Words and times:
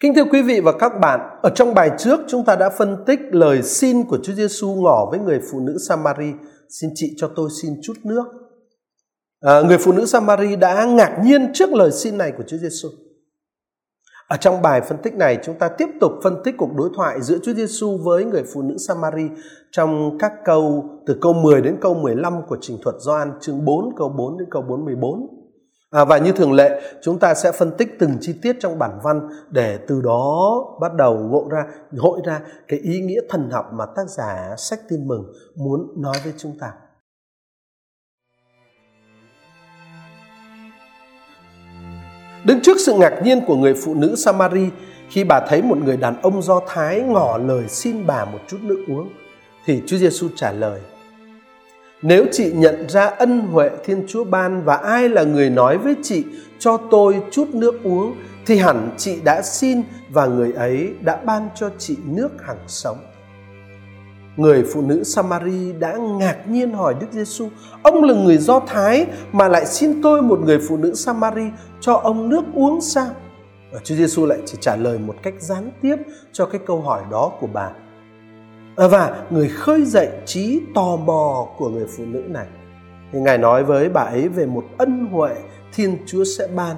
Kính 0.00 0.14
thưa 0.14 0.24
quý 0.24 0.42
vị 0.42 0.60
và 0.60 0.72
các 0.72 0.92
bạn, 1.00 1.20
ở 1.42 1.50
trong 1.50 1.74
bài 1.74 1.90
trước 1.98 2.20
chúng 2.28 2.44
ta 2.44 2.56
đã 2.56 2.70
phân 2.70 3.04
tích 3.06 3.20
lời 3.30 3.62
xin 3.62 4.04
của 4.04 4.18
Chúa 4.22 4.32
Giêsu 4.32 4.74
ngỏ 4.74 5.08
với 5.10 5.18
người 5.18 5.40
phụ 5.52 5.60
nữ 5.60 5.76
Samari, 5.88 6.32
xin 6.68 6.90
chị 6.94 7.14
cho 7.16 7.30
tôi 7.36 7.50
xin 7.62 7.72
chút 7.82 7.92
nước. 8.04 8.24
À, 9.40 9.60
người 9.60 9.78
phụ 9.78 9.92
nữ 9.92 10.06
Samari 10.06 10.56
đã 10.56 10.84
ngạc 10.84 11.18
nhiên 11.24 11.52
trước 11.54 11.72
lời 11.72 11.90
xin 11.92 12.18
này 12.18 12.32
của 12.36 12.42
Chúa 12.46 12.56
Giêsu. 12.56 12.88
Ở 14.28 14.36
trong 14.36 14.62
bài 14.62 14.80
phân 14.80 14.98
tích 15.02 15.14
này 15.14 15.38
chúng 15.44 15.58
ta 15.58 15.68
tiếp 15.68 15.88
tục 16.00 16.12
phân 16.22 16.42
tích 16.44 16.54
cuộc 16.58 16.74
đối 16.76 16.90
thoại 16.96 17.22
giữa 17.22 17.38
Chúa 17.42 17.52
Giêsu 17.52 17.98
với 18.04 18.24
người 18.24 18.42
phụ 18.54 18.62
nữ 18.62 18.76
Samari 18.78 19.28
trong 19.70 20.18
các 20.18 20.32
câu 20.44 20.84
từ 21.06 21.18
câu 21.20 21.32
10 21.32 21.60
đến 21.60 21.76
câu 21.80 21.94
15 21.94 22.42
của 22.48 22.58
trình 22.60 22.78
thuật 22.84 22.94
Gioan 23.06 23.32
chương 23.40 23.64
4 23.64 23.96
câu 23.96 24.08
4 24.08 24.38
đến 24.38 24.48
câu 24.50 24.62
44. 24.62 25.37
À, 25.90 26.04
và 26.04 26.18
như 26.18 26.32
thường 26.32 26.52
lệ 26.52 26.80
chúng 27.02 27.18
ta 27.18 27.34
sẽ 27.34 27.52
phân 27.52 27.70
tích 27.78 27.96
từng 27.98 28.16
chi 28.20 28.34
tiết 28.42 28.56
trong 28.60 28.78
bản 28.78 28.98
văn 29.02 29.28
để 29.50 29.78
từ 29.88 30.00
đó 30.00 30.64
bắt 30.80 30.94
đầu 30.94 31.18
ngộ 31.18 31.48
ra 31.50 31.64
hội 31.98 32.20
ra 32.24 32.40
cái 32.68 32.78
ý 32.78 33.00
nghĩa 33.00 33.20
thần 33.28 33.50
học 33.50 33.70
mà 33.72 33.84
tác 33.96 34.08
giả 34.08 34.54
sách 34.58 34.80
tin 34.88 35.08
mừng 35.08 35.32
muốn 35.56 36.02
nói 36.02 36.16
với 36.24 36.32
chúng 36.38 36.58
ta. 36.60 36.72
Đứng 42.44 42.60
trước 42.62 42.76
sự 42.86 42.94
ngạc 42.98 43.20
nhiên 43.24 43.40
của 43.46 43.56
người 43.56 43.74
phụ 43.74 43.94
nữ 43.94 44.14
Samari 44.16 44.70
khi 45.08 45.24
bà 45.24 45.40
thấy 45.48 45.62
một 45.62 45.78
người 45.78 45.96
đàn 45.96 46.22
ông 46.22 46.42
Do 46.42 46.60
Thái 46.66 47.00
ngỏ 47.00 47.38
lời 47.38 47.68
xin 47.68 48.06
bà 48.06 48.24
một 48.24 48.38
chút 48.48 48.58
nước 48.62 48.84
uống, 48.88 49.08
thì 49.64 49.82
Chúa 49.86 49.96
Giêsu 49.96 50.28
trả 50.36 50.52
lời: 50.52 50.80
nếu 52.02 52.26
chị 52.32 52.52
nhận 52.54 52.88
ra 52.88 53.06
ân 53.06 53.40
huệ 53.40 53.70
Thiên 53.84 54.04
Chúa 54.08 54.24
ban 54.24 54.64
và 54.64 54.76
ai 54.76 55.08
là 55.08 55.22
người 55.22 55.50
nói 55.50 55.78
với 55.78 55.94
chị, 56.02 56.24
cho 56.58 56.76
tôi 56.90 57.22
chút 57.30 57.48
nước 57.52 57.82
uống, 57.84 58.14
thì 58.46 58.56
hẳn 58.56 58.90
chị 58.96 59.20
đã 59.24 59.42
xin 59.42 59.82
và 60.10 60.26
người 60.26 60.52
ấy 60.52 60.94
đã 61.00 61.16
ban 61.16 61.48
cho 61.54 61.70
chị 61.78 61.96
nước 62.06 62.28
hằng 62.42 62.64
sống. 62.66 62.96
Người 64.36 64.64
phụ 64.72 64.82
nữ 64.82 65.04
Samari 65.04 65.72
đã 65.72 65.96
ngạc 65.96 66.48
nhiên 66.48 66.72
hỏi 66.72 66.94
Đức 67.00 67.06
Giêsu: 67.12 67.48
"Ông 67.82 68.04
là 68.04 68.14
người 68.14 68.38
Do 68.38 68.60
Thái 68.60 69.06
mà 69.32 69.48
lại 69.48 69.66
xin 69.66 70.02
tôi 70.02 70.22
một 70.22 70.40
người 70.40 70.58
phụ 70.68 70.76
nữ 70.76 70.94
Samari 70.94 71.44
cho 71.80 71.94
ông 71.94 72.28
nước 72.28 72.42
uống 72.54 72.80
sao?" 72.80 73.10
Và 73.72 73.80
Chúa 73.84 73.94
Giêsu 73.94 74.26
lại 74.26 74.38
chỉ 74.46 74.58
trả 74.60 74.76
lời 74.76 74.98
một 74.98 75.14
cách 75.22 75.34
gián 75.38 75.70
tiếp 75.82 75.96
cho 76.32 76.46
cái 76.46 76.60
câu 76.66 76.80
hỏi 76.80 77.02
đó 77.10 77.32
của 77.40 77.48
bà. 77.52 77.70
Ờ, 78.78 78.88
và 78.88 79.22
người 79.30 79.48
khơi 79.48 79.84
dậy 79.84 80.08
trí 80.26 80.60
tò 80.74 80.96
mò 80.96 81.46
của 81.56 81.68
người 81.68 81.86
phụ 81.96 82.04
nữ 82.06 82.22
này. 82.28 82.46
Thì 83.12 83.18
Ngài 83.18 83.38
nói 83.38 83.64
với 83.64 83.88
bà 83.88 84.00
ấy 84.00 84.28
về 84.28 84.46
một 84.46 84.64
ân 84.78 85.06
huệ 85.12 85.34
Thiên 85.74 85.96
Chúa 86.06 86.24
sẽ 86.24 86.46
ban 86.56 86.76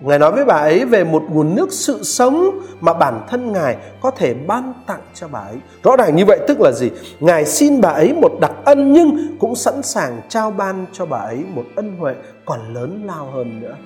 Ngài 0.00 0.18
nói 0.18 0.32
với 0.32 0.44
bà 0.44 0.54
ấy 0.54 0.84
về 0.84 1.04
một 1.04 1.22
nguồn 1.30 1.54
nước 1.54 1.72
sự 1.72 2.02
sống 2.02 2.60
mà 2.80 2.92
bản 2.92 3.26
thân 3.28 3.52
Ngài 3.52 3.76
có 4.00 4.10
thể 4.10 4.34
ban 4.34 4.72
tặng 4.86 5.00
cho 5.14 5.28
bà 5.28 5.38
ấy. 5.38 5.56
Rõ 5.82 5.96
ràng 5.96 6.16
như 6.16 6.24
vậy 6.24 6.38
tức 6.48 6.60
là 6.60 6.72
gì? 6.72 6.90
Ngài 7.20 7.44
xin 7.44 7.80
bà 7.80 7.88
ấy 7.88 8.12
một 8.12 8.32
đặc 8.40 8.52
ân 8.64 8.92
nhưng 8.92 9.36
cũng 9.40 9.54
sẵn 9.54 9.82
sàng 9.82 10.20
trao 10.28 10.50
ban 10.50 10.86
cho 10.92 11.06
bà 11.06 11.18
ấy 11.18 11.38
một 11.54 11.64
ân 11.76 11.96
huệ 11.96 12.14
còn 12.44 12.74
lớn 12.74 13.02
lao 13.06 13.30
hơn 13.30 13.60
nữa. 13.60 13.76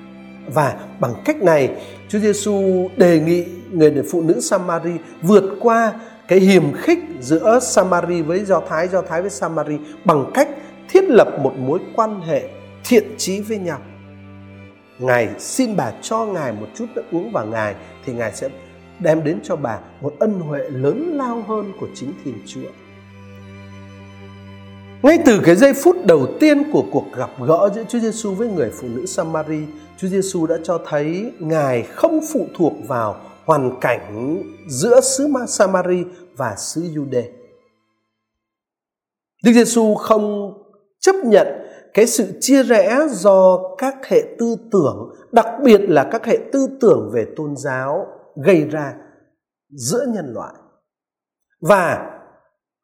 Và 0.54 0.74
bằng 1.00 1.14
cách 1.24 1.42
này, 1.42 1.70
Chúa 2.08 2.18
Giêsu 2.18 2.88
đề 2.96 3.20
nghị 3.20 3.44
người 3.70 4.02
phụ 4.10 4.22
nữ 4.22 4.40
Samari 4.40 4.92
vượt 5.22 5.44
qua 5.60 5.92
cái 6.32 6.40
hiềm 6.40 6.72
khích 6.72 6.98
giữa 7.20 7.58
Samari 7.62 8.22
với 8.22 8.44
Do 8.44 8.60
Thái, 8.68 8.88
Do 8.88 9.02
Thái 9.02 9.20
với 9.20 9.30
Samari 9.30 9.78
bằng 10.04 10.30
cách 10.34 10.48
thiết 10.88 11.04
lập 11.04 11.28
một 11.42 11.52
mối 11.58 11.78
quan 11.94 12.20
hệ 12.20 12.48
thiện 12.84 13.14
trí 13.18 13.40
với 13.40 13.58
nhau 13.58 13.78
Ngài 14.98 15.28
xin 15.38 15.76
bà 15.76 15.92
cho 16.02 16.26
Ngài 16.26 16.52
một 16.52 16.66
chút 16.74 16.86
nước 16.94 17.02
uống 17.12 17.32
và 17.32 17.44
Ngài 17.44 17.74
thì 18.06 18.12
Ngài 18.12 18.32
sẽ 18.32 18.48
đem 19.00 19.24
đến 19.24 19.38
cho 19.42 19.56
bà 19.56 19.78
một 20.00 20.14
ân 20.18 20.40
huệ 20.40 20.60
lớn 20.68 21.12
lao 21.14 21.44
hơn 21.48 21.72
của 21.80 21.88
chính 21.94 22.12
Thiên 22.24 22.34
Chúa. 22.46 22.70
Ngay 25.02 25.18
từ 25.26 25.40
cái 25.44 25.56
giây 25.56 25.74
phút 25.74 25.96
đầu 26.06 26.26
tiên 26.40 26.72
của 26.72 26.84
cuộc 26.92 27.04
gặp 27.16 27.30
gỡ 27.46 27.70
giữa 27.74 27.84
Chúa 27.88 27.98
Giêsu 27.98 28.34
với 28.34 28.48
người 28.48 28.70
phụ 28.80 28.88
nữ 28.88 29.06
Samari, 29.06 29.60
Chúa 29.98 30.08
Giêsu 30.08 30.46
đã 30.46 30.56
cho 30.64 30.80
thấy 30.88 31.32
Ngài 31.38 31.82
không 31.82 32.20
phụ 32.32 32.46
thuộc 32.54 32.72
vào 32.88 33.20
hoàn 33.44 33.80
cảnh 33.80 34.42
giữa 34.68 35.00
xứ 35.00 35.28
Samari 35.48 36.04
và 36.36 36.54
xứ 36.56 36.80
Jude. 36.80 37.22
Đức 39.44 39.52
Giêsu 39.52 39.94
không 39.94 40.54
chấp 41.00 41.14
nhận 41.24 41.46
cái 41.94 42.06
sự 42.06 42.38
chia 42.40 42.62
rẽ 42.62 42.98
do 43.10 43.58
các 43.78 43.94
hệ 44.06 44.22
tư 44.38 44.56
tưởng, 44.72 45.14
đặc 45.32 45.46
biệt 45.64 45.80
là 45.80 46.08
các 46.12 46.26
hệ 46.26 46.38
tư 46.52 46.68
tưởng 46.80 47.10
về 47.14 47.26
tôn 47.36 47.56
giáo, 47.56 48.06
gây 48.44 48.64
ra 48.64 48.94
giữa 49.70 50.06
nhân 50.08 50.32
loại 50.34 50.54
và 51.62 52.10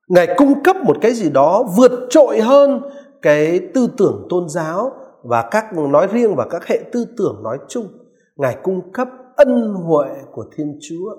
ngài 0.08 0.34
cung 0.36 0.62
cấp 0.62 0.76
một 0.76 0.96
cái 1.00 1.14
gì 1.14 1.30
đó 1.30 1.64
vượt 1.76 1.92
trội 2.10 2.40
hơn 2.40 2.80
cái 3.22 3.60
tư 3.74 3.88
tưởng 3.96 4.26
tôn 4.30 4.48
giáo 4.48 4.92
và 5.22 5.48
các, 5.50 5.72
nói 5.72 6.08
riêng 6.12 6.34
và 6.36 6.46
các 6.50 6.66
hệ 6.66 6.80
tư 6.92 7.06
tưởng 7.16 7.42
nói 7.42 7.58
chung 7.68 7.88
ngài 8.36 8.56
cung 8.62 8.92
cấp 8.92 9.08
ân 9.38 9.74
huệ 9.74 10.08
của 10.32 10.44
thiên 10.56 10.78
chúa 10.88 11.10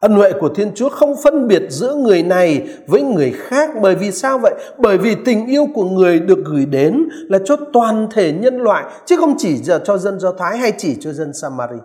Ân 0.00 0.12
huệ 0.12 0.32
của 0.32 0.48
Thiên 0.48 0.74
Chúa 0.74 0.88
không 0.88 1.14
phân 1.24 1.48
biệt 1.48 1.62
giữa 1.68 1.94
người 1.94 2.22
này 2.22 2.68
với 2.86 3.02
người 3.02 3.32
khác, 3.36 3.70
bởi 3.82 3.94
vì 3.94 4.12
sao 4.12 4.38
vậy? 4.38 4.54
Bởi 4.78 4.98
vì 4.98 5.14
tình 5.24 5.46
yêu 5.46 5.66
của 5.74 5.84
người 5.84 6.20
được 6.20 6.38
gửi 6.44 6.66
đến 6.66 7.08
là 7.28 7.38
cho 7.44 7.56
toàn 7.72 8.08
thể 8.10 8.32
nhân 8.32 8.56
loại, 8.56 8.84
chứ 9.06 9.16
không 9.16 9.34
chỉ 9.38 9.60
cho 9.84 9.98
dân 9.98 10.20
Do 10.20 10.32
Thái 10.32 10.58
hay 10.58 10.72
chỉ 10.78 10.96
cho 11.00 11.12
dân 11.12 11.32
Samari. 11.42 11.78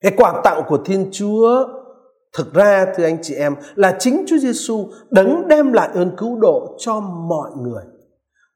Cái 0.00 0.12
quà 0.16 0.40
tặng 0.44 0.62
của 0.68 0.78
Thiên 0.84 1.08
Chúa, 1.12 1.64
thực 2.36 2.54
ra, 2.54 2.86
thưa 2.96 3.04
anh 3.04 3.18
chị 3.22 3.34
em, 3.34 3.54
là 3.74 3.96
chính 3.98 4.24
Chúa 4.28 4.38
Giêsu 4.38 4.88
đấng 5.10 5.48
đem 5.48 5.72
lại 5.72 5.88
ơn 5.94 6.10
cứu 6.16 6.38
độ 6.40 6.76
cho 6.78 7.00
mọi 7.00 7.50
người 7.62 7.82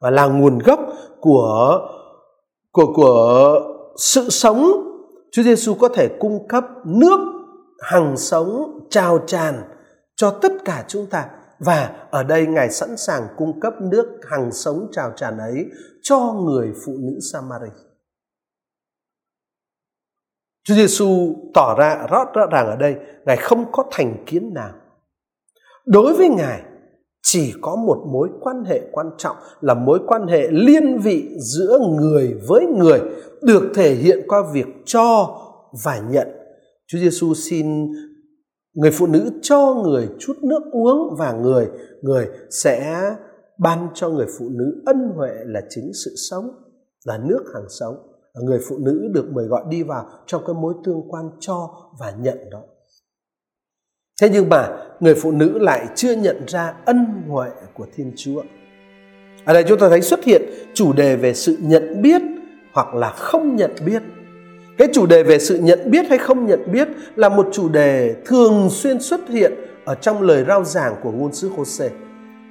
và 0.00 0.10
là 0.10 0.26
nguồn 0.26 0.58
gốc 0.58 0.80
của 1.20 1.78
của 2.72 2.92
của 2.94 3.60
sự 3.96 4.30
sống. 4.30 4.89
Chúa 5.32 5.42
Giêsu 5.42 5.74
có 5.74 5.88
thể 5.88 6.08
cung 6.20 6.48
cấp 6.48 6.64
nước 6.84 7.18
hằng 7.80 8.16
sống 8.16 8.80
trào 8.90 9.18
tràn 9.26 9.62
cho 10.16 10.38
tất 10.42 10.52
cả 10.64 10.84
chúng 10.88 11.06
ta 11.06 11.28
và 11.58 12.06
ở 12.10 12.22
đây 12.22 12.46
ngài 12.46 12.70
sẵn 12.70 12.96
sàng 12.96 13.22
cung 13.36 13.60
cấp 13.60 13.74
nước 13.80 14.20
hằng 14.30 14.52
sống 14.52 14.88
trào 14.92 15.12
tràn 15.16 15.38
ấy 15.38 15.66
cho 16.02 16.32
người 16.32 16.72
phụ 16.86 16.92
nữ 16.98 17.18
Samari. 17.32 17.70
Chúa 20.64 20.74
Giêsu 20.74 21.34
tỏ 21.54 21.74
ra 21.78 22.06
rõ, 22.10 22.24
rõ 22.34 22.46
ràng 22.46 22.66
ở 22.66 22.76
đây 22.76 22.96
ngài 23.24 23.36
không 23.36 23.72
có 23.72 23.84
thành 23.90 24.24
kiến 24.26 24.54
nào. 24.54 24.74
Đối 25.86 26.14
với 26.14 26.28
ngài 26.28 26.62
chỉ 27.22 27.52
có 27.60 27.76
một 27.76 28.04
mối 28.12 28.28
quan 28.40 28.64
hệ 28.64 28.80
quan 28.92 29.10
trọng 29.18 29.36
là 29.60 29.74
mối 29.74 30.00
quan 30.06 30.26
hệ 30.26 30.48
liên 30.50 30.98
vị 30.98 31.28
giữa 31.38 31.78
người 32.00 32.34
với 32.48 32.66
người 32.66 33.00
được 33.42 33.72
thể 33.74 33.94
hiện 33.94 34.18
qua 34.28 34.42
việc 34.52 34.66
cho 34.84 35.36
và 35.84 36.02
nhận. 36.10 36.28
Chúa 36.86 36.98
Giêsu 36.98 37.34
xin 37.34 37.92
người 38.74 38.90
phụ 38.90 39.06
nữ 39.06 39.30
cho 39.42 39.74
người 39.84 40.08
chút 40.18 40.36
nước 40.42 40.62
uống 40.72 41.16
và 41.18 41.32
người 41.32 41.68
người 42.02 42.28
sẽ 42.50 43.10
ban 43.58 43.88
cho 43.94 44.08
người 44.08 44.26
phụ 44.38 44.48
nữ 44.48 44.82
ân 44.86 45.12
huệ 45.16 45.30
là 45.44 45.60
chính 45.68 45.90
sự 46.04 46.10
sống, 46.30 46.50
là 47.04 47.18
nước 47.18 47.44
hàng 47.54 47.68
sống. 47.68 47.94
Người 48.34 48.60
phụ 48.68 48.78
nữ 48.78 49.08
được 49.14 49.32
mời 49.32 49.46
gọi 49.46 49.64
đi 49.68 49.82
vào 49.82 50.06
trong 50.26 50.42
cái 50.46 50.54
mối 50.54 50.74
tương 50.84 51.10
quan 51.10 51.30
cho 51.40 51.70
và 52.00 52.14
nhận 52.20 52.50
đó 52.50 52.62
thế 54.20 54.28
nhưng 54.32 54.48
mà 54.48 54.68
người 55.00 55.14
phụ 55.14 55.30
nữ 55.30 55.58
lại 55.58 55.86
chưa 55.94 56.12
nhận 56.12 56.36
ra 56.46 56.72
ân 56.84 57.22
huệ 57.28 57.48
của 57.74 57.86
thiên 57.96 58.12
chúa 58.16 58.42
ở 59.44 59.54
đây 59.54 59.64
chúng 59.68 59.78
ta 59.78 59.88
thấy 59.88 60.00
xuất 60.00 60.24
hiện 60.24 60.42
chủ 60.74 60.92
đề 60.92 61.16
về 61.16 61.34
sự 61.34 61.56
nhận 61.60 62.02
biết 62.02 62.22
hoặc 62.72 62.94
là 62.94 63.10
không 63.10 63.56
nhận 63.56 63.70
biết 63.84 64.02
cái 64.78 64.88
chủ 64.92 65.06
đề 65.06 65.22
về 65.22 65.38
sự 65.38 65.58
nhận 65.58 65.90
biết 65.90 66.06
hay 66.08 66.18
không 66.18 66.46
nhận 66.46 66.72
biết 66.72 66.88
là 67.16 67.28
một 67.28 67.48
chủ 67.52 67.68
đề 67.68 68.14
thường 68.24 68.68
xuyên 68.70 69.00
xuất 69.00 69.28
hiện 69.28 69.52
ở 69.84 69.94
trong 69.94 70.22
lời 70.22 70.44
rao 70.48 70.64
giảng 70.64 70.94
của 71.02 71.10
ngôn 71.10 71.32
sứ 71.32 71.48
Hôse. 71.48 71.90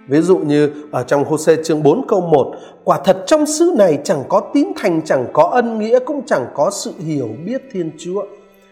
Ví 0.07 0.22
dụ 0.22 0.38
như 0.38 0.72
ở 0.92 1.04
trong 1.04 1.25
Hôse 1.25 1.63
chương 1.63 1.83
4 1.83 2.07
câu 2.07 2.22
1, 2.22 2.56
quả 2.83 3.00
thật 3.06 3.24
trong 3.27 3.45
xứ 3.45 3.74
này 3.77 4.00
chẳng 4.04 4.24
có 4.30 4.51
tín 4.54 4.68
thành, 4.77 5.01
chẳng 5.06 5.25
có 5.33 5.44
ân 5.44 5.80
nghĩa, 5.80 6.00
cũng 6.00 6.25
chẳng 6.25 6.45
có 6.54 6.72
sự 6.72 6.92
hiểu 7.00 7.30
biết 7.45 7.62
Thiên 7.72 7.92
Chúa. 8.00 8.24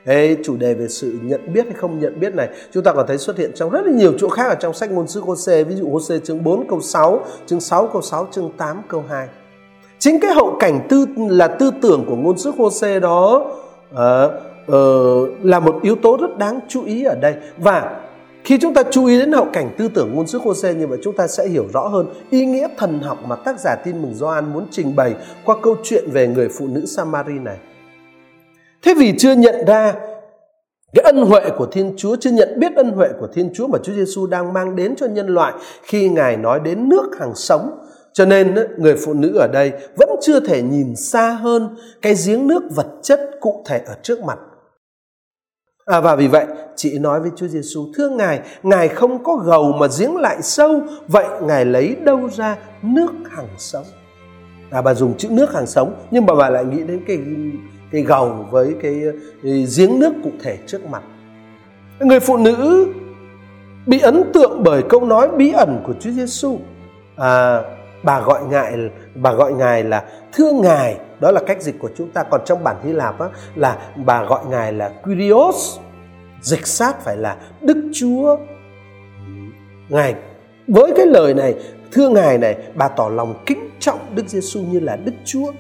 Ê, 0.08 0.38
chủ 0.44 0.58
đề 0.58 0.74
về 0.74 0.88
sự 0.88 1.20
nhận 1.24 1.54
biết 1.54 1.66
hay 1.66 1.74
không 1.74 2.00
nhận 2.00 2.20
biết 2.20 2.36
này 2.36 2.50
chúng 2.72 2.84
ta 2.84 2.94
còn 2.94 3.08
thấy 3.08 3.18
xuất 3.18 3.38
hiện 3.38 3.52
trong 3.56 3.70
rất 3.70 3.86
là 3.86 3.92
nhiều 3.92 4.14
chỗ 4.18 4.30
khác 4.30 4.48
ở 4.50 4.56
trong 4.56 4.74
sách 4.74 4.92
ngôn 4.92 5.08
sứ 5.08 5.22
Hôse 5.22 5.64
ví 5.64 5.76
dụ 5.76 5.90
Hôse 5.90 6.20
chương 6.20 6.44
4 6.44 6.68
câu 6.68 6.82
6, 6.82 7.26
chương 7.46 7.60
6 7.60 7.90
câu 7.94 8.02
6, 8.02 8.28
chương 8.32 8.52
8 8.58 8.82
câu 8.88 9.04
2 9.10 9.28
chính 10.00 10.20
cái 10.20 10.34
hậu 10.34 10.58
cảnh 10.60 10.88
tư 10.90 11.06
là 11.18 11.48
tư 11.48 11.72
tưởng 11.82 12.06
của 12.08 12.16
ngôn 12.16 12.38
sứ 12.38 12.52
Hôse 12.58 13.00
đó 13.00 13.52
uh, 13.94 13.98
uh, 14.72 15.46
là 15.46 15.60
một 15.60 15.80
yếu 15.82 15.96
tố 15.96 16.18
rất 16.22 16.38
đáng 16.38 16.60
chú 16.68 16.84
ý 16.86 17.04
ở 17.04 17.16
đây 17.16 17.36
và 17.58 18.02
khi 18.44 18.58
chúng 18.62 18.74
ta 18.74 18.84
chú 18.92 19.06
ý 19.06 19.20
đến 19.20 19.32
hậu 19.32 19.48
cảnh 19.54 19.70
tư 19.78 19.88
tưởng 19.88 20.14
ngôn 20.14 20.28
sứ 20.28 20.40
Hôse 20.40 20.74
như 20.74 20.88
vậy 20.88 20.98
chúng 21.04 21.16
ta 21.16 21.28
sẽ 21.28 21.48
hiểu 21.48 21.66
rõ 21.74 21.88
hơn 21.88 22.08
ý 22.30 22.46
nghĩa 22.46 22.68
thần 22.78 23.00
học 23.00 23.18
mà 23.28 23.36
tác 23.36 23.60
giả 23.60 23.76
tin 23.76 24.02
mừng 24.02 24.14
Gioan 24.14 24.54
muốn 24.54 24.68
trình 24.72 24.96
bày 24.96 25.16
qua 25.46 25.56
câu 25.62 25.76
chuyện 25.84 26.12
về 26.12 26.28
người 26.28 26.50
phụ 26.50 26.68
nữ 26.68 26.86
Samari 26.86 27.34
này. 27.34 27.58
Thế 28.88 28.94
vì 28.94 29.14
chưa 29.18 29.34
nhận 29.34 29.66
ra 29.66 29.94
cái 30.94 31.04
ân 31.04 31.18
huệ 31.18 31.42
của 31.58 31.66
Thiên 31.66 31.94
Chúa, 31.98 32.16
chưa 32.16 32.32
nhận 32.32 32.60
biết 32.60 32.76
ân 32.76 32.92
huệ 32.92 33.10
của 33.20 33.28
Thiên 33.34 33.54
Chúa 33.54 33.68
mà 33.68 33.80
Chúa 33.84 33.94
Giêsu 33.94 34.28
đang 34.28 34.54
mang 34.54 34.76
đến 34.76 34.96
cho 34.96 35.06
nhân 35.06 35.28
loại 35.28 35.54
khi 35.84 36.10
Ngài 36.10 36.38
nói 36.38 36.60
đến 36.60 36.90
nước 36.90 37.10
hàng 37.20 37.36
sống. 37.36 37.80
Cho 38.14 38.26
nên 38.26 38.56
người 38.78 38.96
phụ 39.06 39.14
nữ 39.14 39.38
ở 39.38 39.48
đây 39.48 39.72
vẫn 39.96 40.10
chưa 40.22 40.40
thể 40.40 40.62
nhìn 40.62 40.96
xa 40.96 41.32
hơn 41.32 41.76
cái 42.02 42.14
giếng 42.26 42.48
nước 42.48 42.64
vật 42.76 42.88
chất 43.04 43.20
cụ 43.40 43.64
thể 43.66 43.82
ở 43.86 43.96
trước 44.04 44.24
mặt. 44.24 44.40
À, 45.86 46.00
và 46.00 46.16
vì 46.16 46.28
vậy 46.28 46.46
chị 46.76 47.00
nói 47.00 47.20
với 47.20 47.32
Chúa 47.36 47.48
Giêsu 47.48 47.86
thưa 47.96 48.10
Ngài, 48.10 48.40
Ngài 48.64 48.88
không 48.88 49.24
có 49.24 49.36
gầu 49.36 49.72
mà 49.72 49.88
giếng 50.00 50.16
lại 50.16 50.42
sâu, 50.42 50.82
vậy 51.08 51.26
Ngài 51.42 51.66
lấy 51.66 51.96
đâu 52.04 52.30
ra 52.30 52.58
nước 52.82 53.12
hàng 53.30 53.50
sống? 53.58 53.86
À, 54.72 54.82
bà 54.82 54.94
dùng 54.94 55.18
chữ 55.18 55.28
nước 55.32 55.54
hàng 55.54 55.68
sống 55.68 55.94
nhưng 56.12 56.26
bà 56.26 56.36
bà 56.36 56.50
lại 56.50 56.66
nghĩ 56.66 56.84
đến 56.84 57.04
cái 57.08 57.18
cái 57.92 58.02
gầu 58.02 58.46
với 58.50 58.76
cái, 58.82 59.02
cái 59.44 59.68
giếng 59.78 60.00
nước 60.00 60.14
cụ 60.24 60.32
thể 60.44 60.58
trước 60.68 60.86
mặt. 60.86 61.04
Người 62.00 62.20
phụ 62.20 62.38
nữ 62.38 62.88
bị 63.86 64.00
ấn 64.00 64.24
tượng 64.34 64.64
bởi 64.64 64.84
câu 64.90 65.06
nói 65.06 65.30
bí 65.38 65.52
ẩn 65.52 65.82
của 65.86 65.94
Chúa 66.00 66.12
Giêsu. 66.12 66.60
À, 67.16 67.62
bà 68.04 68.22
gọi 68.22 68.42
ngài 68.50 68.74
bà 69.16 69.34
gọi 69.34 69.54
ngài 69.54 69.84
là 69.84 70.06
thưa 70.34 70.52
ngài 70.52 70.98
đó 71.20 71.32
là 71.32 71.42
cách 71.48 71.62
dịch 71.62 71.76
của 71.80 71.90
chúng 71.98 72.10
ta. 72.10 72.24
Còn 72.24 72.42
trong 72.46 72.64
bản 72.64 72.76
Hy 72.84 72.94
Lạp 72.94 73.20
á, 73.20 73.28
là 73.56 73.78
bà 74.06 74.24
gọi 74.24 74.46
ngài 74.50 74.74
là 74.74 74.92
Kyrios 75.06 75.80
dịch 76.42 76.68
sát 76.68 77.02
phải 77.02 77.18
là 77.18 77.38
Đức 77.62 77.90
Chúa 77.94 78.38
ngài 79.90 80.16
với 80.68 80.92
cái 80.98 81.06
lời 81.06 81.34
này 81.34 81.56
thưa 81.92 82.10
ngài 82.10 82.38
này 82.38 82.58
bà 82.76 82.88
tỏ 82.88 83.10
lòng 83.10 83.44
kính 83.46 83.70
trọng 83.80 84.00
Đức 84.16 84.28
Giêsu 84.28 84.62
như 84.62 84.80
là 84.80 84.96
Đức 84.96 85.12
Chúa. 85.26 85.52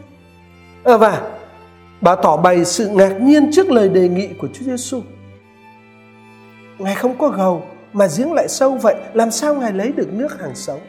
À, 0.83 0.97
và 0.97 1.36
Bà 2.01 2.15
tỏ 2.15 2.37
bày 2.37 2.65
sự 2.65 2.87
ngạc 2.89 3.21
nhiên 3.21 3.51
trước 3.51 3.71
lời 3.71 3.89
đề 3.89 4.09
nghị 4.09 4.27
của 4.27 4.47
Chúa 4.53 4.65
Giêsu. 4.65 5.01
Ngài 6.77 6.95
không 6.95 7.17
có 7.17 7.29
gầu 7.29 7.63
mà 7.93 8.07
giếng 8.17 8.33
lại 8.33 8.47
sâu 8.47 8.71
vậy, 8.71 8.95
làm 9.13 9.31
sao 9.31 9.55
Ngài 9.55 9.73
lấy 9.73 9.91
được 9.91 10.13
nước 10.13 10.41
hàng 10.41 10.55
sống? 10.55 10.79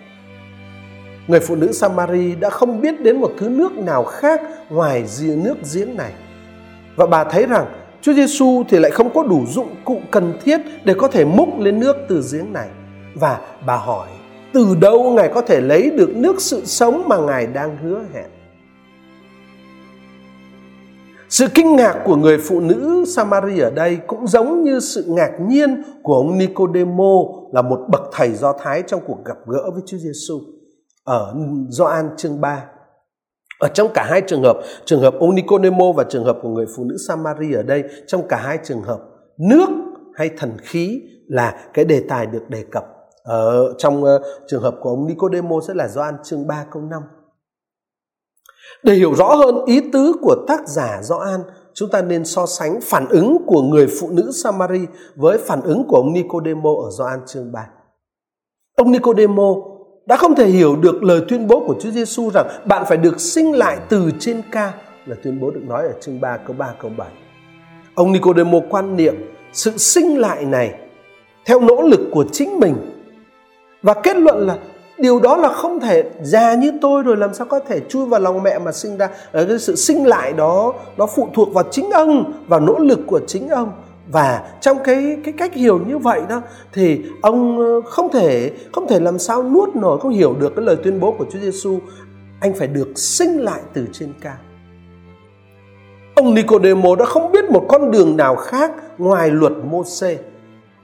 Người 1.29 1.41
phụ 1.41 1.57
nữ 1.57 1.73
Samari 1.73 2.35
đã 2.35 2.51
không 2.51 2.81
biết 2.81 3.01
đến 3.01 3.21
một 3.21 3.33
thứ 3.39 3.49
nước 3.49 3.73
nào 3.73 4.05
khác 4.05 4.41
ngoài 4.71 5.05
nước 5.21 5.55
giếng 5.75 5.97
này. 5.97 6.13
Và 6.97 7.07
bà 7.07 7.25
thấy 7.25 7.47
rằng 7.47 7.67
Chúa 8.03 8.13
Giêsu 8.13 8.65
thì 8.69 8.79
lại 8.79 8.91
không 8.91 9.15
có 9.15 9.23
đủ 9.23 9.47
dụng 9.47 9.75
cụ 9.85 10.01
cần 10.11 10.39
thiết 10.45 10.61
để 10.85 10.95
có 10.99 11.09
thể 11.09 11.25
múc 11.25 11.59
lên 11.59 11.81
nước 11.81 11.97
từ 12.09 12.23
giếng 12.33 12.53
này. 12.53 12.69
Và 13.15 13.41
bà 13.67 13.77
hỏi, 13.77 14.09
từ 14.53 14.77
đâu 14.81 15.11
Ngài 15.11 15.29
có 15.35 15.41
thể 15.41 15.61
lấy 15.61 15.91
được 15.91 16.17
nước 16.17 16.41
sự 16.41 16.65
sống 16.65 17.03
mà 17.07 17.17
Ngài 17.17 17.47
đang 17.47 17.77
hứa 17.83 18.03
hẹn? 18.15 18.27
Sự 21.29 21.47
kinh 21.55 21.77
ngạc 21.77 22.03
của 22.05 22.17
người 22.17 22.39
phụ 22.39 22.61
nữ 22.61 23.05
Samari 23.07 23.61
ở 23.61 23.71
đây 23.71 23.99
cũng 24.07 24.27
giống 24.27 24.63
như 24.63 24.81
sự 24.81 25.05
ngạc 25.09 25.31
nhiên 25.41 25.83
của 26.03 26.15
ông 26.15 26.39
Nicodemo 26.39 27.15
là 27.53 27.63
một 27.63 27.81
bậc 27.89 28.03
thầy 28.13 28.33
Do 28.33 28.53
Thái 28.53 28.83
trong 28.87 29.01
cuộc 29.07 29.25
gặp 29.25 29.37
gỡ 29.47 29.71
với 29.73 29.83
Chúa 29.87 29.97
Giêsu 29.97 30.41
ở 31.05 31.35
Gioan 31.69 32.11
chương 32.17 32.41
3. 32.41 32.65
Ở 33.61 33.69
trong 33.69 33.89
cả 33.95 34.07
hai 34.11 34.23
trường 34.27 34.43
hợp, 34.43 34.57
trường 34.85 35.01
hợp 35.01 35.15
ông 35.21 35.35
Nicodemo 35.35 35.93
và 35.93 36.05
trường 36.05 36.25
hợp 36.25 36.39
của 36.43 36.49
người 36.49 36.67
phụ 36.77 36.85
nữ 36.85 36.97
Samari 37.09 37.53
ở 37.53 37.63
đây, 37.63 37.85
trong 38.07 38.29
cả 38.29 38.37
hai 38.37 38.59
trường 38.65 38.83
hợp, 38.83 39.01
nước 39.39 39.69
hay 40.15 40.31
thần 40.39 40.57
khí 40.63 41.01
là 41.29 41.55
cái 41.75 41.85
đề 41.85 42.05
tài 42.09 42.27
được 42.27 42.43
đề 42.49 42.65
cập. 42.71 42.85
Ở 43.23 43.75
trong 43.79 44.05
uh, 44.05 44.09
trường 44.47 44.63
hợp 44.63 44.75
của 44.81 44.91
ông 44.91 45.07
Nicodemo 45.07 45.61
sẽ 45.69 45.75
là 45.75 45.89
Gioan 45.89 46.15
chương 46.25 46.47
3 46.47 46.67
câu 46.71 46.83
5. 46.83 47.03
Để 48.83 48.95
hiểu 48.95 49.15
rõ 49.15 49.35
hơn 49.35 49.65
ý 49.67 49.81
tứ 49.93 50.13
của 50.23 50.37
tác 50.49 50.69
giả 50.69 51.01
Gioan, 51.03 51.41
chúng 51.75 51.91
ta 51.91 52.03
nên 52.03 52.25
so 52.25 52.47
sánh 52.47 52.81
phản 52.83 53.09
ứng 53.09 53.39
của 53.47 53.63
người 53.63 53.87
phụ 54.01 54.09
nữ 54.11 54.31
Samari 54.33 54.81
với 55.17 55.39
phản 55.39 55.61
ứng 55.63 55.85
của 55.89 55.97
ông 55.97 56.13
Nicodemo 56.13 56.71
ở 56.71 56.91
Gioan 56.99 57.21
chương 57.27 57.53
3. 57.53 57.67
Ông 58.77 58.93
Nicodemo 58.93 59.55
đã 60.07 60.17
không 60.17 60.35
thể 60.35 60.47
hiểu 60.47 60.77
được 60.77 61.03
lời 61.03 61.23
tuyên 61.29 61.47
bố 61.47 61.65
của 61.67 61.75
Chúa 61.81 61.91
Giêsu 61.91 62.31
rằng 62.35 62.47
bạn 62.65 62.85
phải 62.89 62.97
được 62.97 63.21
sinh 63.21 63.53
lại 63.53 63.79
từ 63.89 64.11
trên 64.19 64.43
ca 64.53 64.73
là 65.07 65.17
tuyên 65.23 65.41
bố 65.41 65.51
được 65.51 65.63
nói 65.69 65.83
ở 65.83 65.93
chương 66.01 66.21
3 66.21 66.37
câu 66.37 66.57
3 66.59 66.75
câu 66.81 66.91
7. 66.97 67.09
Ông 67.95 68.13
Nicodemo 68.13 68.59
quan 68.71 68.97
niệm 68.97 69.15
sự 69.53 69.77
sinh 69.77 70.19
lại 70.19 70.45
này 70.45 70.79
theo 71.47 71.61
nỗ 71.61 71.83
lực 71.83 72.01
của 72.13 72.25
chính 72.33 72.61
mình 72.61 72.75
và 73.83 73.95
kết 73.95 74.17
luận 74.17 74.47
là 74.47 74.59
điều 74.99 75.21
đó 75.21 75.37
là 75.37 75.49
không 75.49 75.81
thể 75.81 76.05
già 76.23 76.55
như 76.55 76.73
tôi 76.81 77.03
rồi, 77.03 77.17
làm 77.17 77.35
sao 77.35 77.47
có 77.47 77.61
thể 77.61 77.81
chui 77.89 78.07
vào 78.07 78.21
lòng 78.21 78.43
mẹ 78.43 78.59
mà 78.59 78.73
sinh 78.73 78.97
ra. 78.97 79.09
Ở 79.33 79.45
cái 79.45 79.59
sự 79.59 79.77
sinh 79.77 80.07
lại 80.07 80.33
đó, 80.33 80.75
nó 80.97 81.07
phụ 81.07 81.29
thuộc 81.35 81.55
vào 81.55 81.65
chính 81.71 81.91
ông, 81.91 82.33
vào 82.49 82.61
nỗ 82.61 82.79
lực 82.79 82.99
của 83.07 83.21
chính 83.27 83.49
ông. 83.49 83.73
Và 84.13 84.51
trong 84.61 84.79
cái 84.85 85.17
cái 85.25 85.35
cách 85.39 85.55
hiểu 85.55 85.81
như 85.87 85.99
vậy 85.99 86.21
đó, 86.29 86.43
thì 86.73 87.01
ông 87.23 87.59
ờ, 87.59 87.81
không 87.81 88.13
thể 88.13 88.51
không 88.73 88.89
thể 88.89 89.01
làm 89.01 89.19
sao 89.19 89.43
nuốt 89.43 89.77
nổi, 89.77 90.01
không 90.01 90.13
hiểu 90.13 90.35
được 90.41 90.53
cái 90.57 90.65
lời 90.65 90.77
tuyên 90.85 91.01
bố 91.01 91.15
của 91.19 91.25
Chúa 91.33 91.39
Giêsu 91.39 91.79
anh 92.41 92.55
phải 92.55 92.69
được 92.69 92.89
sinh 92.97 93.37
lại 93.37 93.61
từ 93.73 93.87
trên 93.93 94.13
cao. 94.21 94.37
Ông 96.15 96.35
Nicodemo 96.35 96.97
đã 96.97 97.05
không 97.05 97.33
biết 97.33 97.51
một 97.51 97.65
con 97.69 97.91
đường 97.91 98.17
nào 98.17 98.37
khác 98.37 98.73
ngoài 98.99 99.31
luật 99.31 99.53
Môsê 99.71 100.19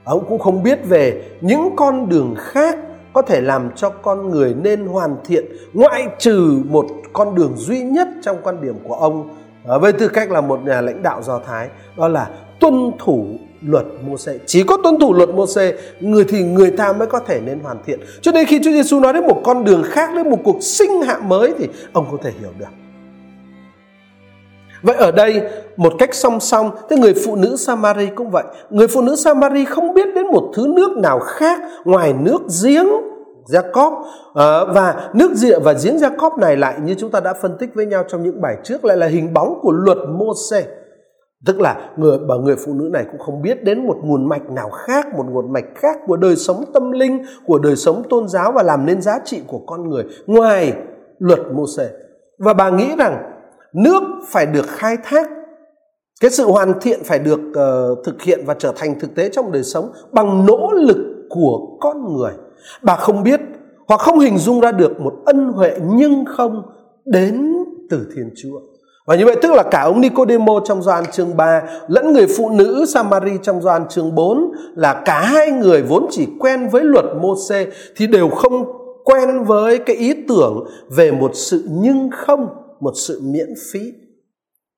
ông 0.05 0.25
cũng 0.29 0.39
không 0.39 0.63
biết 0.63 0.79
về 0.85 1.23
những 1.41 1.69
con 1.75 2.09
đường 2.09 2.35
khác 2.37 2.77
có 3.15 3.21
thể 3.21 3.41
làm 3.41 3.69
cho 3.75 3.89
con 3.89 4.29
người 4.29 4.53
nên 4.53 4.85
hoàn 4.85 5.15
thiện 5.25 5.45
ngoại 5.73 6.07
trừ 6.19 6.61
một 6.65 6.85
con 7.13 7.35
đường 7.35 7.53
duy 7.57 7.81
nhất 7.81 8.07
trong 8.21 8.37
quan 8.43 8.61
điểm 8.61 8.75
của 8.83 8.93
ông 8.93 9.29
à, 9.67 9.77
với 9.77 9.91
tư 9.91 10.07
cách 10.07 10.31
là 10.31 10.41
một 10.41 10.59
nhà 10.65 10.81
lãnh 10.81 11.03
đạo 11.03 11.23
do 11.23 11.39
thái 11.47 11.69
đó 11.97 12.07
là 12.07 12.29
tuân 12.59 12.91
thủ 12.99 13.25
luật 13.61 13.85
Môse 14.07 14.37
chỉ 14.45 14.63
có 14.63 14.77
tuân 14.83 14.99
thủ 14.99 15.13
luật 15.13 15.29
Môse 15.29 15.73
người 15.99 16.25
thì 16.29 16.43
người 16.43 16.71
ta 16.71 16.93
mới 16.93 17.07
có 17.07 17.19
thể 17.19 17.41
nên 17.45 17.59
hoàn 17.59 17.77
thiện. 17.85 17.99
Cho 18.21 18.31
nên 18.31 18.45
khi 18.45 18.59
Chúa 18.63 18.71
Giêsu 18.71 18.99
nói 18.99 19.13
đến 19.13 19.27
một 19.27 19.41
con 19.45 19.63
đường 19.63 19.83
khác 19.85 20.09
đến 20.15 20.29
một 20.29 20.39
cuộc 20.43 20.63
sinh 20.63 21.01
hạ 21.01 21.19
mới 21.19 21.53
thì 21.57 21.67
ông 21.93 22.07
có 22.11 22.17
thể 22.23 22.31
hiểu 22.39 22.51
được. 22.59 22.84
Vậy 24.85 24.95
ở 24.95 25.11
đây 25.11 25.41
một 25.77 25.93
cách 25.99 26.13
song 26.13 26.39
song, 26.39 26.71
thế 26.89 26.97
người 26.97 27.13
phụ 27.25 27.35
nữ 27.35 27.55
Samari 27.55 28.07
cũng 28.15 28.29
vậy. 28.29 28.43
Người 28.69 28.87
phụ 28.87 29.01
nữ 29.01 29.15
Samari 29.15 29.65
không 29.65 29.93
biết 29.93 30.15
đến 30.15 30.27
một 30.27 30.51
thứ 30.55 30.67
nước 30.67 30.97
nào 30.97 31.19
khác 31.19 31.59
ngoài 31.85 32.13
nước 32.13 32.41
giếng 32.63 32.87
Jacob. 33.47 34.03
À, 34.33 34.65
và 34.65 35.09
nước 35.13 35.31
rịa 35.35 35.59
và 35.59 35.73
giếng 35.83 35.97
Jacob 35.97 36.39
này 36.39 36.57
lại 36.57 36.75
như 36.83 36.95
chúng 36.97 37.11
ta 37.11 37.19
đã 37.19 37.33
phân 37.33 37.57
tích 37.59 37.69
với 37.75 37.85
nhau 37.85 38.03
trong 38.07 38.23
những 38.23 38.41
bài 38.41 38.57
trước 38.63 38.85
lại 38.85 38.97
là 38.97 39.07
hình 39.07 39.33
bóng 39.33 39.59
của 39.61 39.71
luật 39.71 39.97
Môse 40.09 40.65
tức 41.45 41.59
là 41.59 41.89
người 41.97 42.17
bà 42.27 42.35
người 42.35 42.55
phụ 42.55 42.73
nữ 42.73 42.89
này 42.93 43.05
cũng 43.11 43.19
không 43.19 43.41
biết 43.41 43.63
đến 43.63 43.87
một 43.87 43.97
nguồn 44.03 44.29
mạch 44.29 44.49
nào 44.49 44.69
khác 44.69 45.07
một 45.17 45.25
nguồn 45.29 45.53
mạch 45.53 45.65
khác 45.75 45.97
của 46.07 46.17
đời 46.17 46.35
sống 46.35 46.65
tâm 46.73 46.91
linh 46.91 47.25
của 47.45 47.59
đời 47.59 47.75
sống 47.75 48.03
tôn 48.09 48.27
giáo 48.27 48.51
và 48.51 48.63
làm 48.63 48.85
nên 48.85 49.01
giá 49.01 49.19
trị 49.25 49.41
của 49.47 49.59
con 49.67 49.89
người 49.89 50.03
ngoài 50.25 50.73
luật 51.19 51.39
Môse 51.51 51.89
và 52.39 52.53
bà 52.53 52.69
nghĩ 52.69 52.87
rằng 52.97 53.34
nước 53.83 54.03
phải 54.27 54.45
được 54.45 54.65
khai 54.67 54.97
thác. 55.03 55.29
Cái 56.21 56.31
sự 56.31 56.45
hoàn 56.45 56.79
thiện 56.79 56.99
phải 57.03 57.19
được 57.19 57.39
uh, 57.49 58.05
thực 58.05 58.21
hiện 58.21 58.39
và 58.45 58.55
trở 58.59 58.73
thành 58.75 58.99
thực 58.99 59.15
tế 59.15 59.29
trong 59.29 59.51
đời 59.51 59.63
sống 59.63 59.91
bằng 60.11 60.45
nỗ 60.45 60.71
lực 60.71 61.27
của 61.29 61.77
con 61.79 62.13
người. 62.13 62.33
Bà 62.81 62.95
không 62.95 63.23
biết 63.23 63.39
hoặc 63.87 63.99
không 63.99 64.19
hình 64.19 64.37
dung 64.37 64.59
ra 64.59 64.71
được 64.71 64.99
một 64.99 65.13
ân 65.25 65.51
huệ 65.51 65.77
nhưng 65.95 66.25
không 66.25 66.61
đến 67.05 67.53
từ 67.89 68.07
thiên 68.15 68.29
chúa. 68.35 68.59
Và 69.05 69.15
như 69.15 69.25
vậy 69.25 69.35
tức 69.41 69.51
là 69.51 69.63
cả 69.63 69.81
ông 69.81 70.01
Nicodemo 70.01 70.59
trong 70.65 70.81
Doan 70.81 71.03
chương 71.11 71.37
3 71.37 71.61
lẫn 71.87 72.13
người 72.13 72.27
phụ 72.37 72.49
nữ 72.49 72.85
Samari 72.87 73.31
trong 73.41 73.61
Doan 73.61 73.87
chương 73.89 74.15
4 74.15 74.51
là 74.75 75.01
cả 75.05 75.19
hai 75.19 75.51
người 75.51 75.81
vốn 75.81 76.05
chỉ 76.09 76.27
quen 76.39 76.69
với 76.71 76.83
luật 76.83 77.05
Môse 77.21 77.67
thì 77.95 78.07
đều 78.07 78.29
không 78.29 78.65
quen 79.03 79.43
với 79.43 79.77
cái 79.77 79.95
ý 79.95 80.13
tưởng 80.27 80.67
về 80.95 81.11
một 81.11 81.31
sự 81.33 81.63
nhưng 81.69 82.09
không 82.13 82.47
một 82.85 82.93
sự 82.95 83.21
miễn 83.23 83.49
phí. 83.71 83.93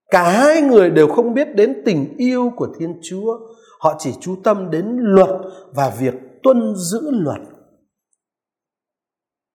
Cả 0.09 0.29
hai 0.29 0.61
người 0.61 0.89
đều 0.89 1.07
không 1.07 1.33
biết 1.33 1.55
đến 1.55 1.81
tình 1.85 2.17
yêu 2.17 2.51
của 2.55 2.67
thiên 2.79 2.99
chúa. 3.03 3.39
Họ 3.79 3.95
chỉ 3.99 4.11
chú 4.21 4.35
tâm 4.43 4.71
đến 4.71 4.85
luật 4.97 5.29
và 5.75 5.95
việc 5.99 6.13
tuân 6.43 6.73
giữ 6.75 7.01
luật. 7.11 7.41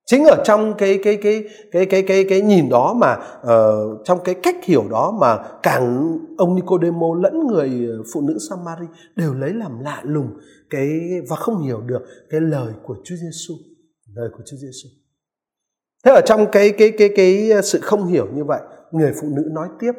Chính 0.07 0.25
ở 0.25 0.43
trong 0.45 0.75
cái 0.79 0.99
cái 1.05 1.19
cái 1.23 1.45
cái 1.73 1.87
cái 1.87 2.03
cái 2.03 2.25
cái 2.29 2.41
nhìn 2.41 2.69
đó 2.69 2.95
mà 3.01 3.17
uh, 3.41 4.01
trong 4.05 4.19
cái 4.25 4.35
cách 4.35 4.65
hiểu 4.65 4.85
đó 4.91 5.19
mà 5.21 5.39
càng 5.63 6.19
ông 6.39 6.55
Nicodemo 6.55 7.07
lẫn 7.23 7.47
người 7.47 7.71
phụ 8.15 8.21
nữ 8.21 8.39
Samari 8.51 8.87
đều 9.17 9.35
lấy 9.35 9.51
làm 9.55 9.81
lạ 9.81 10.01
lùng 10.05 10.29
cái 10.71 10.89
và 11.29 11.37
không 11.37 11.63
hiểu 11.63 11.81
được 11.81 12.03
cái 12.31 12.41
lời 12.41 12.73
của 12.83 12.97
Chúa 13.05 13.15
Giêsu 13.17 13.55
lời 14.15 14.29
của 14.33 14.43
Chúa 14.47 14.57
Giêsu 14.57 14.89
thế 16.05 16.13
ở 16.13 16.21
trong 16.27 16.47
cái 16.53 16.71
cái 16.79 16.93
cái 16.99 17.11
cái 17.17 17.51
ờ, 17.51 17.63
sự 17.63 17.81
không 17.83 18.07
hiểu 18.07 18.27
như 18.35 18.45
vậy, 18.45 18.61
người 18.91 19.13
phụ 19.21 19.29
nữ 19.37 19.43
nói 19.53 19.69
tiếp, 19.81 19.93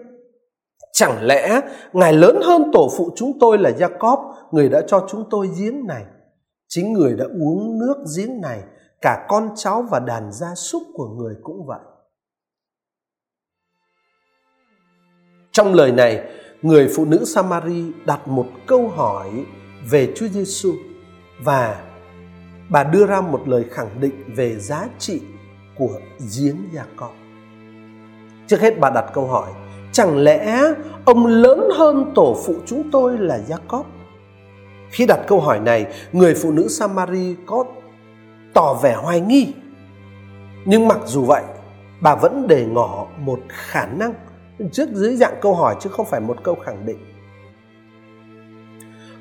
chẳng 0.93 1.25
lẽ 1.25 1.61
ngài 1.93 2.13
lớn 2.13 2.39
hơn 2.43 2.63
tổ 2.73 2.89
phụ 2.97 3.13
chúng 3.15 3.39
tôi 3.39 3.57
là 3.57 3.69
Jacob, 3.69 4.33
người 4.51 4.69
đã 4.69 4.81
cho 4.87 5.07
chúng 5.09 5.23
tôi 5.29 5.49
giếng 5.59 5.87
này? 5.87 6.05
Chính 6.67 6.93
người 6.93 7.13
đã 7.13 7.25
uống 7.25 7.79
nước 7.79 7.95
giếng 8.17 8.41
này, 8.41 8.59
cả 9.01 9.25
con 9.29 9.49
cháu 9.55 9.85
và 9.91 9.99
đàn 9.99 10.31
gia 10.31 10.55
súc 10.55 10.83
của 10.93 11.07
người 11.07 11.35
cũng 11.43 11.65
vậy. 11.65 11.79
Trong 15.51 15.73
lời 15.73 15.91
này, 15.91 16.29
người 16.61 16.89
phụ 16.95 17.05
nữ 17.05 17.25
Samari 17.25 17.91
đặt 18.05 18.27
một 18.27 18.45
câu 18.67 18.87
hỏi 18.87 19.29
về 19.91 20.13
Chúa 20.15 20.27
Giêsu 20.27 20.73
và 21.43 21.85
bà 22.69 22.83
đưa 22.83 23.05
ra 23.05 23.21
một 23.21 23.47
lời 23.47 23.65
khẳng 23.71 23.99
định 23.99 24.23
về 24.35 24.59
giá 24.59 24.87
trị 24.99 25.21
của 25.77 25.99
giếng 26.37 26.57
Gia-cóp. 26.73 27.11
Trước 28.47 28.61
hết 28.61 28.79
bà 28.79 28.89
đặt 28.89 29.05
câu 29.13 29.27
hỏi, 29.27 29.49
chẳng 29.91 30.17
lẽ 30.17 30.61
ông 31.05 31.25
lớn 31.25 31.69
hơn 31.77 32.11
tổ 32.15 32.37
phụ 32.45 32.55
chúng 32.65 32.91
tôi 32.91 33.17
là 33.17 33.39
Gia-cóp? 33.39 33.83
Khi 34.89 35.05
đặt 35.05 35.19
câu 35.27 35.39
hỏi 35.39 35.59
này, 35.59 35.85
người 36.11 36.33
phụ 36.33 36.51
nữ 36.51 36.67
Samari 36.67 37.35
có 37.45 37.65
tỏ 38.53 38.73
vẻ 38.73 38.95
hoài 38.95 39.21
nghi. 39.21 39.53
Nhưng 40.65 40.87
mặc 40.87 40.99
dù 41.05 41.23
vậy, 41.23 41.43
bà 42.01 42.15
vẫn 42.15 42.45
để 42.47 42.65
ngỏ 42.65 43.07
một 43.17 43.39
khả 43.49 43.85
năng 43.85 44.13
trước 44.71 44.89
dưới 44.93 45.15
dạng 45.15 45.33
câu 45.41 45.55
hỏi 45.55 45.75
chứ 45.79 45.89
không 45.89 46.05
phải 46.05 46.19
một 46.19 46.37
câu 46.43 46.55
khẳng 46.55 46.85
định. 46.85 46.97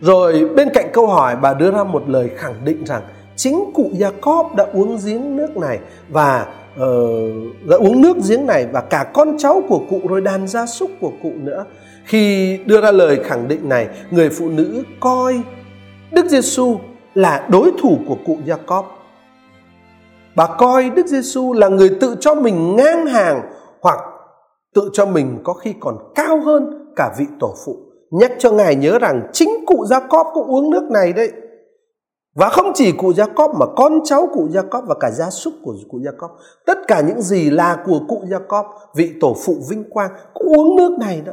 Rồi 0.00 0.48
bên 0.56 0.68
cạnh 0.74 0.90
câu 0.92 1.06
hỏi 1.06 1.36
bà 1.36 1.54
đưa 1.54 1.70
ra 1.70 1.84
một 1.84 2.08
lời 2.08 2.30
khẳng 2.36 2.64
định 2.64 2.84
rằng 2.84 3.02
chính 3.42 3.70
cụ 3.74 3.90
Jacob 3.92 4.54
đã 4.54 4.66
uống 4.72 4.98
giếng 5.04 5.36
nước 5.36 5.56
này 5.56 5.78
và 6.08 6.46
uh, 6.74 6.82
đã 7.70 7.76
uống 7.76 8.00
nước 8.00 8.16
giếng 8.28 8.46
này 8.46 8.66
và 8.72 8.80
cả 8.80 9.10
con 9.14 9.38
cháu 9.38 9.62
của 9.68 9.80
cụ 9.90 10.00
rồi 10.08 10.20
đàn 10.20 10.48
gia 10.48 10.66
súc 10.66 10.90
của 11.00 11.12
cụ 11.22 11.30
nữa. 11.36 11.64
Khi 12.04 12.58
đưa 12.66 12.80
ra 12.80 12.92
lời 12.92 13.20
khẳng 13.24 13.48
định 13.48 13.68
này, 13.68 13.88
người 14.10 14.30
phụ 14.30 14.48
nữ 14.48 14.82
coi 15.00 15.42
Đức 16.12 16.26
Giêsu 16.26 16.76
là 17.14 17.46
đối 17.50 17.72
thủ 17.82 17.98
của 18.08 18.16
cụ 18.26 18.38
Jacob. 18.46 18.84
Bà 20.36 20.46
coi 20.58 20.90
Đức 20.90 21.06
Giêsu 21.06 21.52
là 21.52 21.68
người 21.68 21.90
tự 22.00 22.16
cho 22.20 22.34
mình 22.34 22.76
ngang 22.76 23.06
hàng 23.06 23.42
hoặc 23.80 23.98
tự 24.74 24.90
cho 24.92 25.06
mình 25.06 25.38
có 25.44 25.52
khi 25.52 25.74
còn 25.80 25.98
cao 26.14 26.40
hơn 26.40 26.92
cả 26.96 27.14
vị 27.18 27.26
tổ 27.40 27.54
phụ. 27.66 27.76
Nhắc 28.10 28.32
cho 28.38 28.52
Ngài 28.52 28.74
nhớ 28.74 28.98
rằng 28.98 29.22
chính 29.32 29.50
cụ 29.66 29.84
Jacob 29.88 30.24
cũng 30.34 30.46
uống 30.46 30.70
nước 30.70 30.88
này 30.90 31.12
đấy. 31.12 31.32
Và 32.34 32.48
không 32.48 32.72
chỉ 32.74 32.92
cụ 32.92 33.12
Jacob 33.12 33.58
mà 33.58 33.66
con 33.76 34.00
cháu 34.04 34.28
cụ 34.34 34.48
Jacob 34.52 34.86
và 34.86 34.94
cả 35.00 35.10
gia 35.10 35.30
súc 35.30 35.54
của 35.62 35.74
cụ 35.90 35.98
Jacob. 35.98 36.28
Tất 36.66 36.78
cả 36.88 37.00
những 37.00 37.22
gì 37.22 37.50
là 37.50 37.82
của 37.86 38.00
cụ 38.08 38.22
Jacob, 38.28 38.64
vị 38.94 39.12
tổ 39.20 39.36
phụ 39.44 39.56
vinh 39.70 39.90
quang 39.90 40.10
cũng 40.34 40.46
uống 40.46 40.76
nước 40.76 40.96
này 41.00 41.22
đó. 41.26 41.32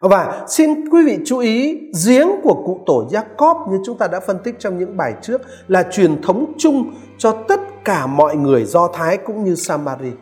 Và 0.00 0.44
xin 0.48 0.88
quý 0.90 1.04
vị 1.06 1.18
chú 1.26 1.38
ý, 1.38 1.80
giếng 2.06 2.28
của 2.42 2.54
cụ 2.66 2.80
tổ 2.86 3.08
Jacob 3.10 3.70
như 3.70 3.78
chúng 3.84 3.98
ta 3.98 4.08
đã 4.08 4.20
phân 4.20 4.38
tích 4.44 4.54
trong 4.58 4.78
những 4.78 4.96
bài 4.96 5.14
trước 5.22 5.40
là 5.68 5.82
truyền 5.92 6.22
thống 6.22 6.52
chung 6.58 6.90
cho 7.18 7.32
tất 7.48 7.60
cả 7.84 8.06
mọi 8.06 8.36
người 8.36 8.64
Do 8.64 8.88
Thái 8.92 9.16
cũng 9.16 9.44
như 9.44 9.54
Samari. 9.54 10.12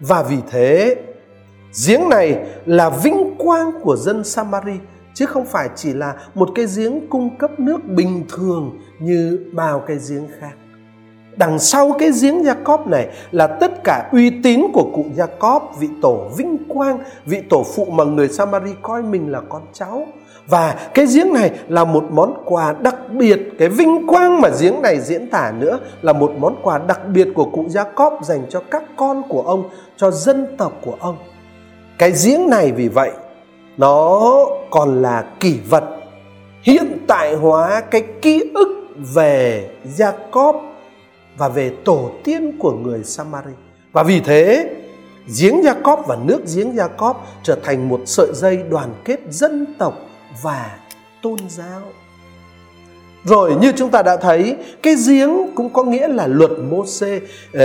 Và 0.00 0.22
vì 0.22 0.36
thế, 0.50 0.96
giếng 1.86 2.08
này 2.08 2.46
là 2.66 2.90
vinh 2.90 3.34
quang 3.38 3.72
của 3.82 3.96
dân 3.96 4.24
Samari 4.24 4.78
chứ 5.18 5.26
không 5.26 5.46
phải 5.46 5.68
chỉ 5.76 5.92
là 5.92 6.14
một 6.34 6.48
cái 6.54 6.66
giếng 6.76 7.08
cung 7.08 7.36
cấp 7.38 7.60
nước 7.60 7.84
bình 7.84 8.24
thường 8.28 8.78
như 8.98 9.38
bao 9.52 9.82
cái 9.86 9.96
giếng 10.10 10.26
khác. 10.40 10.52
Đằng 11.36 11.58
sau 11.58 11.92
cái 11.98 12.10
giếng 12.22 12.42
Jacob 12.42 12.88
này 12.88 13.08
là 13.30 13.46
tất 13.46 13.84
cả 13.84 14.08
uy 14.12 14.30
tín 14.42 14.60
của 14.72 14.90
cụ 14.94 15.04
Jacob, 15.16 15.60
vị 15.80 15.88
tổ 16.02 16.28
vinh 16.38 16.58
quang, 16.68 16.98
vị 17.26 17.42
tổ 17.50 17.64
phụ 17.74 17.84
mà 17.84 18.04
người 18.04 18.28
Samari 18.28 18.70
coi 18.82 19.02
mình 19.02 19.32
là 19.32 19.40
con 19.48 19.62
cháu. 19.72 20.06
Và 20.48 20.76
cái 20.94 21.06
giếng 21.06 21.32
này 21.32 21.50
là 21.68 21.84
một 21.84 22.04
món 22.10 22.42
quà 22.44 22.74
đặc 22.80 22.96
biệt, 23.12 23.40
cái 23.58 23.68
vinh 23.68 24.06
quang 24.06 24.40
mà 24.40 24.48
giếng 24.60 24.82
này 24.82 25.00
diễn 25.00 25.30
tả 25.30 25.52
nữa 25.58 25.78
là 26.02 26.12
một 26.12 26.32
món 26.38 26.56
quà 26.62 26.78
đặc 26.78 27.00
biệt 27.08 27.28
của 27.34 27.44
cụ 27.44 27.66
Jacob 27.68 28.22
dành 28.22 28.46
cho 28.48 28.62
các 28.70 28.82
con 28.96 29.22
của 29.28 29.42
ông, 29.42 29.68
cho 29.96 30.10
dân 30.10 30.56
tộc 30.58 30.72
của 30.84 30.96
ông. 31.00 31.16
Cái 31.98 32.12
giếng 32.24 32.50
này 32.50 32.72
vì 32.72 32.88
vậy 32.88 33.10
nó 33.78 34.20
còn 34.70 35.02
là 35.02 35.24
kỷ 35.40 35.58
vật 35.68 35.84
hiện 36.62 36.98
tại 37.06 37.34
hóa 37.34 37.80
cái 37.80 38.02
ký 38.22 38.50
ức 38.54 38.88
về 39.14 39.70
Jacob 39.96 40.60
và 41.36 41.48
về 41.48 41.72
tổ 41.84 42.10
tiên 42.24 42.58
của 42.58 42.72
người 42.72 43.04
Samari. 43.04 43.50
Và 43.92 44.02
vì 44.02 44.20
thế, 44.20 44.70
giếng 45.40 45.60
Jacob 45.60 46.02
và 46.02 46.16
nước 46.24 46.40
giếng 46.54 46.76
Jacob 46.76 47.14
trở 47.42 47.58
thành 47.64 47.88
một 47.88 48.00
sợi 48.06 48.28
dây 48.34 48.56
đoàn 48.56 48.94
kết 49.04 49.20
dân 49.30 49.74
tộc 49.78 49.94
và 50.42 50.78
tôn 51.22 51.38
giáo. 51.48 51.82
Rồi 53.28 53.54
như 53.60 53.72
chúng 53.76 53.90
ta 53.90 54.02
đã 54.02 54.16
thấy, 54.16 54.56
cái 54.82 54.94
giếng 55.08 55.30
cũng 55.54 55.70
có 55.70 55.82
nghĩa 55.82 56.08
là 56.08 56.26
luật 56.26 56.50
Môse. 56.70 57.20
Ờ, 57.52 57.60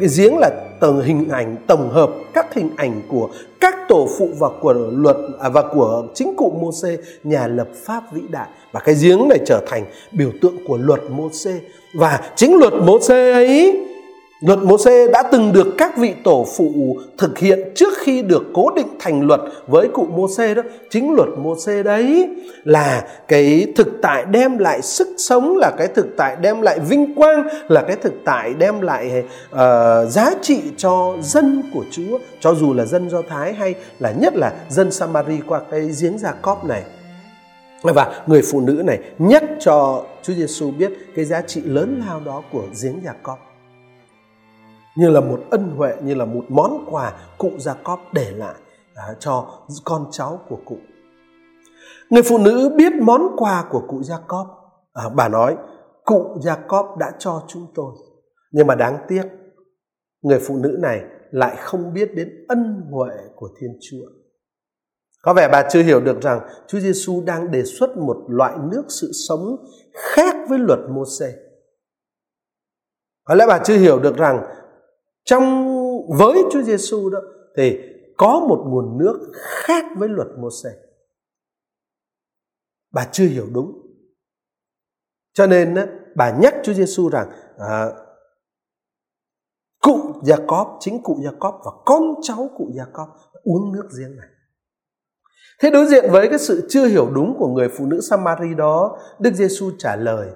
cái 0.00 0.08
giếng 0.16 0.38
là 0.38 0.50
tầng 0.80 1.02
hình 1.02 1.28
ảnh 1.28 1.56
tổng 1.66 1.90
hợp 1.90 2.10
các 2.34 2.54
hình 2.54 2.70
ảnh 2.76 3.02
của 3.08 3.28
các 3.60 3.74
tổ 3.88 4.08
phụ 4.18 4.28
và 4.38 4.48
của 4.60 4.72
luật 4.72 5.16
à, 5.40 5.48
và 5.48 5.62
của 5.62 6.06
chính 6.14 6.36
cụ 6.36 6.58
Môse 6.60 6.96
nhà 7.24 7.46
lập 7.46 7.68
pháp 7.84 8.02
vĩ 8.12 8.20
đại 8.30 8.48
và 8.72 8.80
cái 8.80 8.94
giếng 9.02 9.28
này 9.28 9.38
trở 9.46 9.60
thành 9.66 9.84
biểu 10.12 10.30
tượng 10.42 10.56
của 10.66 10.78
luật 10.78 11.00
Môse 11.10 11.50
và 11.94 12.20
chính 12.36 12.56
luật 12.56 12.72
Môse 12.72 13.32
ấy 13.32 13.86
Luật 14.40 14.58
Môse 14.58 15.06
đã 15.12 15.22
từng 15.32 15.52
được 15.52 15.74
các 15.78 15.96
vị 15.96 16.14
tổ 16.24 16.46
phụ 16.56 16.98
thực 17.18 17.38
hiện 17.38 17.60
trước 17.74 17.94
khi 17.98 18.22
được 18.22 18.42
cố 18.54 18.70
định 18.76 18.86
thành 18.98 19.26
luật 19.26 19.40
với 19.66 19.88
cụ 19.92 20.06
Môse 20.06 20.54
đó. 20.54 20.62
Chính 20.90 21.14
luật 21.14 21.28
Môse 21.36 21.82
đấy 21.82 22.28
là 22.64 23.06
cái 23.28 23.66
thực 23.76 23.88
tại 24.02 24.24
đem 24.24 24.58
lại 24.58 24.82
sức 24.82 25.08
sống, 25.18 25.56
là 25.56 25.70
cái 25.78 25.88
thực 25.88 26.06
tại 26.16 26.36
đem 26.40 26.60
lại 26.60 26.78
vinh 26.78 27.14
quang, 27.14 27.48
là 27.68 27.82
cái 27.82 27.96
thực 27.96 28.12
tại 28.24 28.54
đem 28.58 28.80
lại 28.80 29.24
uh, 29.52 29.58
giá 30.08 30.30
trị 30.42 30.62
cho 30.76 31.16
dân 31.22 31.62
của 31.74 31.84
Chúa, 31.90 32.18
cho 32.40 32.54
dù 32.54 32.74
là 32.74 32.84
dân 32.84 33.10
Do 33.10 33.22
Thái 33.28 33.52
hay 33.52 33.74
là 33.98 34.12
nhất 34.20 34.36
là 34.36 34.52
dân 34.68 34.92
Samari 34.92 35.40
qua 35.46 35.60
cái 35.70 35.80
giếng 36.00 36.18
Gia 36.18 36.32
Cóp 36.32 36.64
này. 36.64 36.82
Và 37.82 38.22
người 38.26 38.42
phụ 38.42 38.60
nữ 38.60 38.82
này 38.84 38.98
nhắc 39.18 39.44
cho 39.60 40.04
Chúa 40.22 40.32
Giêsu 40.32 40.70
biết 40.70 40.92
cái 41.16 41.24
giá 41.24 41.42
trị 41.46 41.60
lớn 41.64 42.02
lao 42.06 42.20
đó 42.26 42.42
của 42.52 42.62
giếng 42.82 43.00
Gia 43.04 43.12
Cóp 43.22 43.49
như 44.96 45.10
là 45.10 45.20
một 45.20 45.40
ân 45.50 45.70
huệ 45.76 45.96
như 46.02 46.14
là 46.14 46.24
một 46.24 46.44
món 46.48 46.84
quà 46.90 47.12
cụ 47.38 47.50
gia 47.58 47.74
cóp 47.74 48.00
để 48.12 48.30
lại 48.30 48.54
à, 48.94 49.14
cho 49.18 49.46
con 49.84 50.06
cháu 50.10 50.40
của 50.48 50.58
cụ. 50.64 50.76
Người 52.10 52.22
phụ 52.22 52.38
nữ 52.38 52.74
biết 52.76 52.92
món 53.02 53.22
quà 53.36 53.64
của 53.70 53.82
cụ 53.88 54.02
gia 54.02 54.18
cóp 54.26 54.46
à, 54.92 55.08
bà 55.14 55.28
nói 55.28 55.56
cụ 56.04 56.38
gia 56.40 56.56
cóp 56.56 56.96
đã 56.98 57.12
cho 57.18 57.42
chúng 57.48 57.66
tôi. 57.74 57.94
Nhưng 58.52 58.66
mà 58.66 58.74
đáng 58.74 58.98
tiếc 59.08 59.22
người 60.22 60.40
phụ 60.46 60.56
nữ 60.56 60.78
này 60.82 61.00
lại 61.30 61.56
không 61.58 61.94
biết 61.94 62.14
đến 62.14 62.44
ân 62.48 62.90
huệ 62.90 63.16
của 63.36 63.48
thiên 63.60 63.78
chúa. 63.90 64.06
Có 65.22 65.34
vẻ 65.34 65.48
bà 65.52 65.68
chưa 65.70 65.82
hiểu 65.82 66.00
được 66.00 66.20
rằng 66.22 66.40
Chúa 66.68 66.80
Giêsu 66.80 67.22
đang 67.26 67.50
đề 67.50 67.62
xuất 67.64 67.96
một 67.96 68.16
loại 68.28 68.54
nước 68.72 68.84
sự 68.88 69.10
sống 69.28 69.56
khác 69.94 70.36
với 70.48 70.58
luật 70.58 70.78
Môse. 70.88 71.34
Có 73.24 73.34
lẽ 73.34 73.46
bà 73.48 73.58
chưa 73.64 73.76
hiểu 73.76 73.98
được 73.98 74.16
rằng 74.16 74.44
trong 75.24 75.66
với 76.18 76.42
Chúa 76.52 76.62
Giêsu 76.62 77.10
đó 77.10 77.18
thì 77.56 77.78
có 78.16 78.46
một 78.48 78.64
nguồn 78.66 78.98
nước 78.98 79.32
khác 79.34 79.84
với 79.96 80.08
luật 80.08 80.28
Môse. 80.38 80.70
Bà 82.92 83.08
chưa 83.12 83.26
hiểu 83.26 83.46
đúng. 83.52 83.72
Cho 85.32 85.46
nên 85.46 85.76
bà 86.16 86.38
nhắc 86.38 86.54
Chúa 86.62 86.72
Giêsu 86.72 87.08
rằng 87.08 87.30
à, 87.58 87.86
cụ 89.80 90.12
Jacob 90.22 90.76
chính 90.80 91.02
cụ 91.02 91.18
Jacob 91.20 91.52
và 91.64 91.70
con 91.84 92.14
cháu 92.22 92.50
cụ 92.56 92.70
Jacob 92.74 93.06
uống 93.42 93.72
nước 93.72 93.88
giếng 93.98 94.16
này. 94.16 94.28
Thế 95.60 95.70
đối 95.70 95.86
diện 95.86 96.04
với 96.10 96.28
cái 96.28 96.38
sự 96.38 96.66
chưa 96.68 96.86
hiểu 96.86 97.10
đúng 97.14 97.36
của 97.38 97.48
người 97.48 97.68
phụ 97.68 97.86
nữ 97.86 98.00
Samari 98.00 98.54
đó, 98.54 98.98
Đức 99.18 99.34
Giêsu 99.34 99.70
trả 99.78 99.96
lời: 99.96 100.28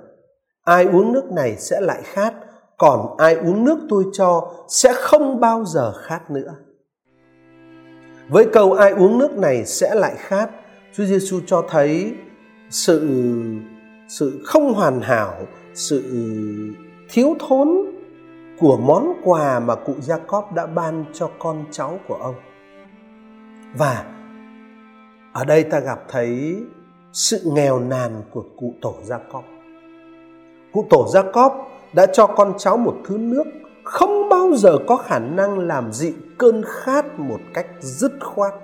Ai 0.62 0.84
uống 0.84 1.12
nước 1.12 1.24
này 1.32 1.56
sẽ 1.56 1.80
lại 1.80 2.02
khát, 2.04 2.34
còn 2.78 3.16
ai 3.18 3.34
uống 3.34 3.64
nước 3.64 3.78
tôi 3.88 4.04
cho 4.12 4.52
sẽ 4.68 4.92
không 4.94 5.40
bao 5.40 5.64
giờ 5.64 5.92
khát 6.02 6.30
nữa. 6.30 6.54
Với 8.28 8.46
câu 8.52 8.72
ai 8.72 8.90
uống 8.90 9.18
nước 9.18 9.38
này 9.38 9.64
sẽ 9.66 9.94
lại 9.94 10.14
khát, 10.16 10.50
Chúa 10.92 11.04
Giêsu 11.04 11.40
cho 11.46 11.64
thấy 11.68 12.14
sự 12.70 13.08
sự 14.08 14.42
không 14.44 14.74
hoàn 14.74 15.00
hảo, 15.00 15.34
sự 15.74 16.02
thiếu 17.08 17.36
thốn 17.48 17.68
của 18.58 18.76
món 18.76 19.12
quà 19.24 19.60
mà 19.60 19.74
cụ 19.74 19.94
Jacob 20.00 20.54
đã 20.54 20.66
ban 20.66 21.04
cho 21.12 21.30
con 21.38 21.64
cháu 21.70 21.98
của 22.08 22.14
ông. 22.14 22.34
Và 23.78 24.04
ở 25.32 25.44
đây 25.44 25.62
ta 25.64 25.80
gặp 25.80 25.98
thấy 26.08 26.56
sự 27.12 27.40
nghèo 27.44 27.78
nàn 27.78 28.22
của 28.30 28.44
cụ 28.56 28.74
tổ 28.82 28.94
Jacob. 29.08 29.42
Cụ 30.72 30.86
tổ 30.90 31.06
Jacob 31.06 31.50
đã 31.94 32.06
cho 32.06 32.26
con 32.26 32.52
cháu 32.58 32.76
một 32.76 32.96
thứ 33.04 33.18
nước 33.18 33.44
không 33.84 34.28
bao 34.28 34.52
giờ 34.54 34.78
có 34.86 34.96
khả 34.96 35.18
năng 35.18 35.58
làm 35.58 35.92
dịu 35.92 36.12
cơn 36.38 36.62
khát 36.66 37.18
một 37.18 37.40
cách 37.54 37.66
dứt 37.80 38.12
khoát. 38.20 38.54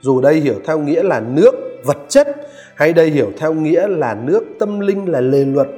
Dù 0.00 0.20
đây 0.20 0.34
hiểu 0.34 0.54
theo 0.64 0.78
nghĩa 0.78 1.02
là 1.02 1.20
nước 1.20 1.52
vật 1.84 1.98
chất 2.08 2.28
hay 2.74 2.92
đây 2.92 3.10
hiểu 3.10 3.32
theo 3.38 3.52
nghĩa 3.52 3.88
là 3.88 4.14
nước 4.14 4.44
tâm 4.58 4.80
linh 4.80 5.08
là 5.08 5.20
lề 5.20 5.44
luật 5.44 5.68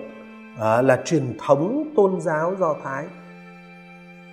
à, 0.61 0.83
là 0.83 1.03
truyền 1.05 1.39
thống 1.47 1.93
tôn 1.97 2.21
giáo 2.21 2.55
do 2.61 2.77
thái. 2.85 3.05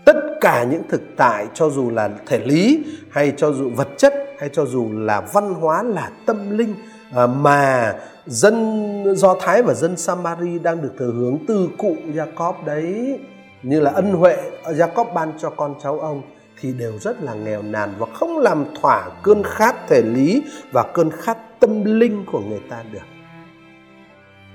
Tất 0.06 0.15
cả 0.41 0.63
những 0.63 0.82
thực 0.89 1.01
tại 1.18 1.48
cho 1.53 1.70
dù 1.70 1.89
là 1.89 2.10
thể 2.25 2.39
lý 2.39 2.86
hay 3.10 3.34
cho 3.38 3.51
dù 3.51 3.70
vật 3.70 3.88
chất 3.98 4.13
hay 4.39 4.50
cho 4.50 4.65
dù 4.65 4.89
là 4.91 5.22
văn 5.34 5.53
hóa 5.53 5.84
là 5.84 6.12
tâm 6.25 6.58
linh 6.58 6.75
À, 7.15 7.27
mà 7.27 7.95
dân 8.25 9.15
Do 9.15 9.35
Thái 9.39 9.61
và 9.61 9.73
dân 9.73 9.97
Samari 9.97 10.59
đang 10.59 10.81
được 10.81 10.91
thừa 10.99 11.11
hướng 11.11 11.37
từ 11.47 11.69
cụ 11.77 11.95
Jacob 12.13 12.53
đấy 12.65 13.19
như 13.63 13.79
là 13.79 13.91
ân 13.91 14.13
huệ 14.13 14.37
à, 14.63 14.71
Jacob 14.71 15.13
ban 15.13 15.33
cho 15.39 15.49
con 15.49 15.75
cháu 15.83 15.99
ông 15.99 16.21
thì 16.61 16.73
đều 16.73 16.99
rất 16.99 17.23
là 17.23 17.33
nghèo 17.33 17.61
nàn 17.61 17.93
và 17.97 18.07
không 18.13 18.37
làm 18.37 18.65
thỏa 18.81 19.09
cơn 19.23 19.43
khát 19.43 19.75
thể 19.87 20.01
lý 20.01 20.43
và 20.71 20.83
cơn 20.93 21.11
khát 21.11 21.37
tâm 21.59 21.83
linh 21.99 22.25
của 22.31 22.39
người 22.39 22.61
ta 22.69 22.83
được. 22.91 23.05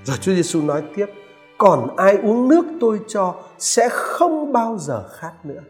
Rồi 0.04 0.16
Chúa 0.20 0.34
Giêsu 0.34 0.62
nói 0.62 0.82
tiếp, 0.96 1.06
còn 1.58 1.96
ai 1.96 2.16
uống 2.22 2.48
nước 2.48 2.64
tôi 2.80 3.00
cho 3.08 3.34
sẽ 3.58 3.88
không 3.88 4.52
bao 4.52 4.78
giờ 4.78 5.08
khát 5.08 5.32
nữa. 5.44 5.60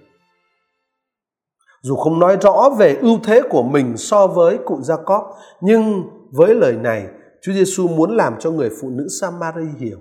Dù 1.82 1.96
không 1.96 2.18
nói 2.18 2.36
rõ 2.40 2.70
về 2.78 2.96
ưu 3.00 3.18
thế 3.24 3.42
của 3.50 3.62
mình 3.62 3.96
so 3.96 4.26
với 4.26 4.58
cụ 4.64 4.80
Jacob, 4.80 5.32
nhưng 5.60 6.02
với 6.36 6.54
lời 6.54 6.76
này, 6.76 7.08
Chúa 7.42 7.52
Giêsu 7.52 7.88
muốn 7.88 8.16
làm 8.16 8.36
cho 8.38 8.50
người 8.50 8.70
phụ 8.80 8.90
nữ 8.90 9.06
Samari 9.20 9.66
hiểu. 9.78 9.98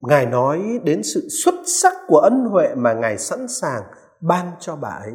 Ngài 0.00 0.26
nói 0.26 0.80
đến 0.84 1.02
sự 1.02 1.28
xuất 1.44 1.54
sắc 1.66 1.94
của 2.06 2.18
ân 2.18 2.44
huệ 2.44 2.74
mà 2.74 2.92
Ngài 2.92 3.18
sẵn 3.18 3.48
sàng 3.48 3.82
ban 4.20 4.50
cho 4.60 4.76
bà 4.76 4.88
ấy. 4.88 5.12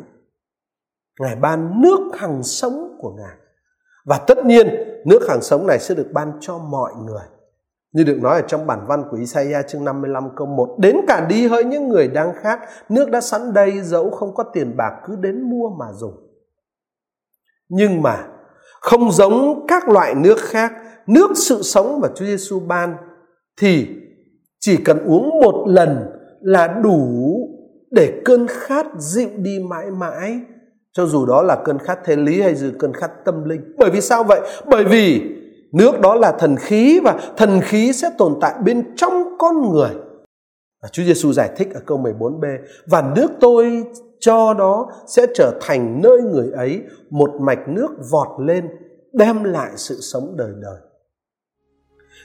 Ngài 1.19 1.35
ban 1.35 1.81
nước 1.81 2.11
hằng 2.13 2.43
sống 2.43 2.97
của 2.99 3.13
Ngài. 3.17 3.37
Và 4.05 4.17
tất 4.27 4.45
nhiên, 4.45 4.67
nước 5.05 5.19
hằng 5.29 5.41
sống 5.41 5.67
này 5.67 5.79
sẽ 5.79 5.95
được 5.95 6.07
ban 6.13 6.37
cho 6.41 6.57
mọi 6.57 6.93
người. 7.05 7.25
Như 7.95 8.03
được 8.03 8.17
nói 8.21 8.41
ở 8.41 8.47
trong 8.47 8.67
bản 8.67 8.85
văn 8.87 9.03
của 9.11 9.17
Isaiah 9.17 9.67
chương 9.67 9.85
55 9.85 10.29
câu 10.35 10.47
1 10.47 10.75
Đến 10.79 10.95
cả 11.07 11.25
đi 11.29 11.47
hỡi 11.47 11.63
những 11.63 11.89
người 11.89 12.07
đang 12.07 12.33
khát 12.41 12.59
Nước 12.89 13.11
đã 13.11 13.21
sẵn 13.21 13.53
đây 13.53 13.81
dẫu 13.81 14.09
không 14.09 14.33
có 14.33 14.43
tiền 14.53 14.77
bạc 14.77 15.01
cứ 15.05 15.15
đến 15.15 15.41
mua 15.41 15.69
mà 15.69 15.85
dùng 15.93 16.13
Nhưng 17.69 18.01
mà 18.01 18.27
không 18.85 19.11
giống 19.11 19.65
các 19.67 19.89
loại 19.89 20.15
nước 20.15 20.37
khác, 20.39 20.73
Nước 21.07 21.31
sự 21.35 21.61
sống 21.63 21.99
mà 22.01 22.07
Chúa 22.15 22.25
Giêsu 22.25 22.59
ban, 22.59 22.95
Thì 23.61 23.87
chỉ 24.59 24.77
cần 24.77 24.99
uống 25.05 25.29
một 25.29 25.65
lần 25.67 26.05
là 26.41 26.67
đủ 26.67 27.35
để 27.91 28.21
cơn 28.25 28.47
khát 28.47 28.85
dịu 28.97 29.29
đi 29.37 29.59
mãi 29.69 29.91
mãi. 29.91 30.39
Cho 30.93 31.05
dù 31.05 31.25
đó 31.25 31.41
là 31.41 31.55
cơn 31.65 31.79
khát 31.79 31.99
thế 32.05 32.15
lý 32.15 32.41
hay 32.41 32.55
dù 32.55 32.69
cơn 32.79 32.93
khát 32.93 33.11
tâm 33.25 33.43
linh. 33.49 33.61
Bởi 33.77 33.89
vì 33.89 34.01
sao 34.01 34.23
vậy? 34.23 34.41
Bởi 34.65 34.83
vì 34.83 35.21
nước 35.73 35.99
đó 36.01 36.15
là 36.15 36.31
thần 36.31 36.55
khí 36.55 36.99
và 37.03 37.19
thần 37.37 37.61
khí 37.61 37.93
sẽ 37.93 38.09
tồn 38.17 38.33
tại 38.41 38.53
bên 38.63 38.95
trong 38.95 39.37
con 39.37 39.71
người. 39.71 39.91
Và 40.83 40.89
Chúa 40.91 41.03
Giêsu 41.03 41.33
giải 41.33 41.49
thích 41.57 41.67
ở 41.73 41.81
câu 41.85 41.97
14b 41.97 42.57
và 42.87 43.11
nước 43.15 43.31
tôi 43.39 43.83
cho 44.19 44.53
đó 44.53 44.91
sẽ 45.07 45.25
trở 45.35 45.59
thành 45.61 46.01
nơi 46.01 46.21
người 46.21 46.51
ấy, 46.51 46.81
một 47.09 47.29
mạch 47.39 47.67
nước 47.67 47.87
vọt 48.11 48.27
lên, 48.39 48.69
đem 49.13 49.43
lại 49.43 49.69
sự 49.75 49.95
sống 50.01 50.33
đời 50.37 50.51
đời. 50.61 50.77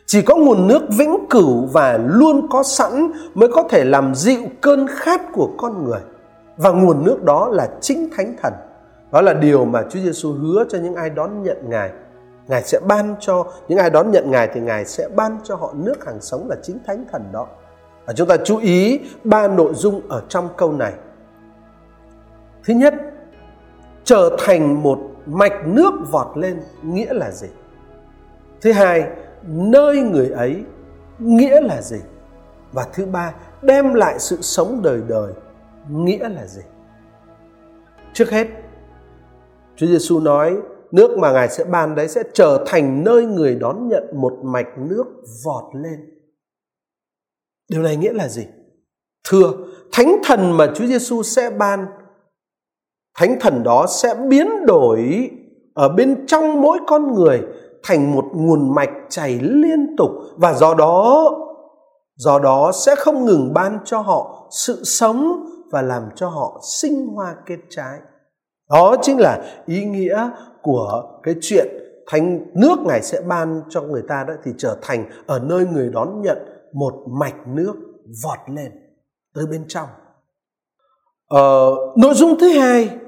Chỉ 0.06 0.22
có 0.22 0.36
nguồn 0.36 0.66
nước 0.68 0.82
vĩnh 0.98 1.26
cửu 1.30 1.66
và 1.66 1.98
luôn 2.06 2.46
có 2.50 2.62
sẵn 2.62 3.10
mới 3.34 3.48
có 3.48 3.62
thể 3.62 3.84
làm 3.84 4.14
dịu 4.14 4.40
cơn 4.60 4.86
khát 4.90 5.20
của 5.32 5.50
con 5.58 5.84
người. 5.84 6.00
Và 6.56 6.70
nguồn 6.70 7.04
nước 7.04 7.22
đó 7.22 7.48
là 7.48 7.68
chính 7.80 8.08
thánh 8.16 8.34
thần. 8.42 8.52
Đó 9.12 9.20
là 9.20 9.34
điều 9.34 9.64
mà 9.64 9.82
Chúa 9.90 10.00
Giêsu 10.00 10.32
hứa 10.32 10.64
cho 10.68 10.78
những 10.78 10.94
ai 10.94 11.10
đón 11.10 11.42
nhận 11.42 11.56
Ngài. 11.68 11.90
Ngài 12.48 12.62
sẽ 12.62 12.80
ban 12.80 13.14
cho, 13.20 13.46
những 13.68 13.78
ai 13.78 13.90
đón 13.90 14.10
nhận 14.10 14.30
Ngài 14.30 14.48
thì 14.54 14.60
Ngài 14.60 14.84
sẽ 14.84 15.08
ban 15.08 15.38
cho 15.44 15.56
họ 15.56 15.74
nước 15.74 16.04
hàng 16.06 16.20
sống 16.20 16.48
là 16.48 16.56
chính 16.62 16.78
thánh 16.86 17.04
thần 17.12 17.22
đó. 17.32 17.46
Và 18.06 18.12
chúng 18.12 18.28
ta 18.28 18.36
chú 18.44 18.58
ý 18.58 19.00
ba 19.24 19.48
nội 19.48 19.74
dung 19.74 20.00
ở 20.08 20.22
trong 20.28 20.48
câu 20.56 20.72
này 20.72 20.92
thứ 22.64 22.74
nhất 22.74 22.94
trở 24.04 24.36
thành 24.38 24.82
một 24.82 24.98
mạch 25.26 25.66
nước 25.66 25.92
vọt 26.10 26.36
lên 26.36 26.60
nghĩa 26.82 27.12
là 27.12 27.30
gì 27.30 27.48
thứ 28.60 28.72
hai 28.72 29.10
nơi 29.46 30.00
người 30.00 30.28
ấy 30.28 30.64
nghĩa 31.18 31.60
là 31.60 31.82
gì 31.82 32.00
và 32.72 32.86
thứ 32.92 33.06
ba 33.06 33.34
đem 33.62 33.94
lại 33.94 34.18
sự 34.18 34.38
sống 34.40 34.80
đời 34.82 35.02
đời 35.08 35.32
nghĩa 35.90 36.28
là 36.28 36.46
gì 36.46 36.62
trước 38.12 38.30
hết 38.30 38.46
Chúa 39.76 39.86
Giêsu 39.86 40.20
nói 40.20 40.56
nước 40.92 41.18
mà 41.18 41.32
Ngài 41.32 41.48
sẽ 41.48 41.64
ban 41.64 41.94
đấy 41.94 42.08
sẽ 42.08 42.22
trở 42.34 42.64
thành 42.66 43.04
nơi 43.04 43.26
người 43.26 43.54
đón 43.54 43.88
nhận 43.88 44.04
một 44.14 44.38
mạch 44.42 44.78
nước 44.78 45.04
vọt 45.44 45.64
lên. 45.74 46.00
Điều 47.68 47.82
này 47.82 47.96
nghĩa 47.96 48.12
là 48.12 48.28
gì? 48.28 48.46
Thưa, 49.28 49.52
thánh 49.92 50.16
thần 50.24 50.56
mà 50.56 50.66
Chúa 50.74 50.86
Giêsu 50.86 51.22
sẽ 51.22 51.50
ban 51.50 51.86
thánh 53.20 53.36
thần 53.40 53.62
đó 53.62 53.86
sẽ 53.88 54.14
biến 54.28 54.66
đổi 54.66 55.30
ở 55.74 55.88
bên 55.88 56.26
trong 56.26 56.60
mỗi 56.60 56.78
con 56.86 57.14
người 57.14 57.42
thành 57.82 58.14
một 58.14 58.24
nguồn 58.34 58.74
mạch 58.74 58.90
chảy 59.08 59.38
liên 59.42 59.96
tục. 59.96 60.10
Và 60.36 60.52
do 60.52 60.74
đó 60.74 61.30
do 62.16 62.38
đó 62.38 62.72
sẽ 62.74 62.94
không 62.94 63.24
ngừng 63.24 63.54
ban 63.54 63.78
cho 63.84 64.00
họ 64.00 64.48
sự 64.50 64.84
sống 64.84 65.46
và 65.70 65.82
làm 65.82 66.02
cho 66.16 66.28
họ 66.28 66.60
sinh 66.80 67.06
hoa 67.06 67.34
kết 67.46 67.58
trái. 67.70 67.98
Đó 68.70 68.96
chính 69.02 69.20
là 69.20 69.62
ý 69.66 69.84
nghĩa 69.84 70.30
của 70.62 71.02
cái 71.22 71.34
chuyện 71.40 71.66
thánh 72.06 72.40
nước 72.54 72.78
ngài 72.86 73.02
sẽ 73.02 73.20
ban 73.20 73.62
cho 73.68 73.80
người 73.80 74.02
ta 74.08 74.24
đó 74.28 74.34
thì 74.44 74.52
trở 74.58 74.76
thành 74.82 75.10
ở 75.26 75.38
nơi 75.38 75.66
người 75.66 75.90
đón 75.92 76.22
nhận 76.22 76.38
một 76.72 76.94
mạch 77.20 77.46
nước 77.46 77.74
vọt 78.24 78.38
lên 78.54 78.72
tới 79.34 79.44
bên 79.50 79.64
trong. 79.68 79.88
Ờ, 81.28 81.70
nội 81.96 82.14
dung 82.14 82.38
thứ 82.38 82.48
hai 82.48 82.99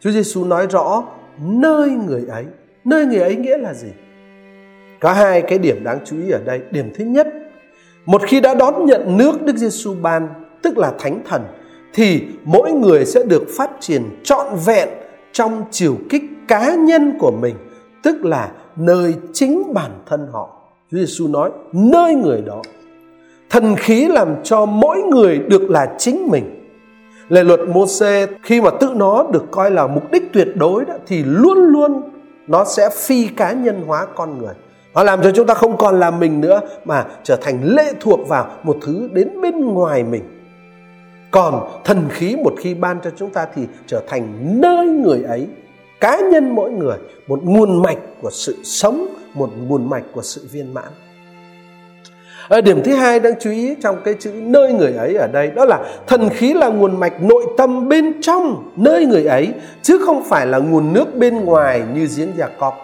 Chúa 0.00 0.10
Giêsu 0.10 0.44
nói 0.44 0.66
rõ 0.70 1.04
nơi 1.42 1.90
người 1.90 2.24
ấy. 2.28 2.44
Nơi 2.84 3.06
người 3.06 3.20
ấy 3.20 3.36
nghĩa 3.36 3.56
là 3.56 3.74
gì? 3.74 3.88
Có 5.00 5.12
hai 5.12 5.42
cái 5.42 5.58
điểm 5.58 5.84
đáng 5.84 5.98
chú 6.04 6.16
ý 6.16 6.30
ở 6.30 6.40
đây. 6.44 6.60
Điểm 6.70 6.92
thứ 6.94 7.04
nhất, 7.04 7.26
một 8.06 8.22
khi 8.26 8.40
đã 8.40 8.54
đón 8.54 8.86
nhận 8.86 9.16
nước 9.16 9.42
Đức 9.42 9.56
Giêsu 9.56 9.94
ban, 10.02 10.28
tức 10.62 10.78
là 10.78 10.92
thánh 10.98 11.20
thần, 11.28 11.42
thì 11.94 12.22
mỗi 12.44 12.72
người 12.72 13.04
sẽ 13.04 13.22
được 13.22 13.42
phát 13.56 13.70
triển 13.80 14.02
trọn 14.22 14.46
vẹn 14.66 14.88
trong 15.32 15.64
chiều 15.70 15.96
kích 16.10 16.22
cá 16.48 16.74
nhân 16.74 17.12
của 17.18 17.30
mình, 17.30 17.54
tức 18.02 18.24
là 18.24 18.52
nơi 18.76 19.14
chính 19.32 19.74
bản 19.74 19.90
thân 20.06 20.26
họ. 20.32 20.70
Chúa 20.90 20.98
Giêsu 20.98 21.28
nói 21.28 21.50
nơi 21.72 22.14
người 22.14 22.42
đó. 22.46 22.62
Thần 23.50 23.76
khí 23.76 24.08
làm 24.08 24.28
cho 24.44 24.66
mỗi 24.66 25.02
người 25.02 25.38
được 25.38 25.70
là 25.70 25.94
chính 25.98 26.28
mình 26.30 26.57
lệ 27.28 27.44
luật 27.44 27.60
Môse 27.68 28.26
khi 28.42 28.60
mà 28.60 28.70
tự 28.80 28.92
nó 28.96 29.26
được 29.32 29.44
coi 29.50 29.70
là 29.70 29.86
mục 29.86 30.10
đích 30.12 30.32
tuyệt 30.32 30.48
đối 30.56 30.84
đó, 30.84 30.94
thì 31.06 31.22
luôn 31.24 31.58
luôn 31.58 32.02
nó 32.46 32.64
sẽ 32.64 32.90
phi 32.92 33.26
cá 33.26 33.52
nhân 33.52 33.82
hóa 33.86 34.06
con 34.14 34.38
người. 34.38 34.54
Nó 34.94 35.02
làm 35.02 35.22
cho 35.22 35.30
chúng 35.34 35.46
ta 35.46 35.54
không 35.54 35.76
còn 35.76 36.00
là 36.00 36.10
mình 36.10 36.40
nữa 36.40 36.60
mà 36.84 37.06
trở 37.22 37.36
thành 37.36 37.64
lệ 37.64 37.92
thuộc 38.00 38.28
vào 38.28 38.50
một 38.62 38.76
thứ 38.82 39.08
đến 39.12 39.40
bên 39.40 39.66
ngoài 39.66 40.04
mình. 40.04 40.22
Còn 41.30 41.68
thần 41.84 42.08
khí 42.10 42.36
một 42.36 42.54
khi 42.58 42.74
ban 42.74 43.00
cho 43.04 43.10
chúng 43.16 43.30
ta 43.30 43.46
thì 43.54 43.62
trở 43.86 44.02
thành 44.08 44.54
nơi 44.60 44.86
người 44.86 45.22
ấy 45.22 45.46
cá 46.00 46.20
nhân 46.32 46.54
mỗi 46.54 46.70
người 46.70 46.96
một 47.26 47.40
nguồn 47.44 47.82
mạch 47.82 47.98
của 48.22 48.30
sự 48.30 48.56
sống 48.64 49.06
một 49.34 49.50
nguồn 49.68 49.90
mạch 49.90 50.04
của 50.12 50.22
sự 50.22 50.46
viên 50.52 50.74
mãn 50.74 50.88
à, 52.48 52.60
điểm 52.60 52.82
thứ 52.84 52.94
hai 52.94 53.20
đáng 53.20 53.34
chú 53.40 53.50
ý 53.50 53.74
trong 53.82 53.96
cái 54.04 54.14
chữ 54.20 54.32
nơi 54.34 54.72
người 54.72 54.92
ấy 54.92 55.14
ở 55.14 55.26
đây 55.26 55.50
đó 55.50 55.64
là 55.64 55.84
thần 56.06 56.28
khí 56.28 56.54
là 56.54 56.68
nguồn 56.68 57.00
mạch 57.00 57.22
nội 57.22 57.44
tâm 57.56 57.88
bên 57.88 58.20
trong 58.20 58.70
nơi 58.76 59.06
người 59.06 59.24
ấy 59.24 59.52
chứ 59.82 59.98
không 60.06 60.24
phải 60.24 60.46
là 60.46 60.58
nguồn 60.58 60.92
nước 60.92 61.14
bên 61.14 61.44
ngoài 61.44 61.82
như 61.94 62.08
giếng 62.16 62.32
cọp 62.58 62.74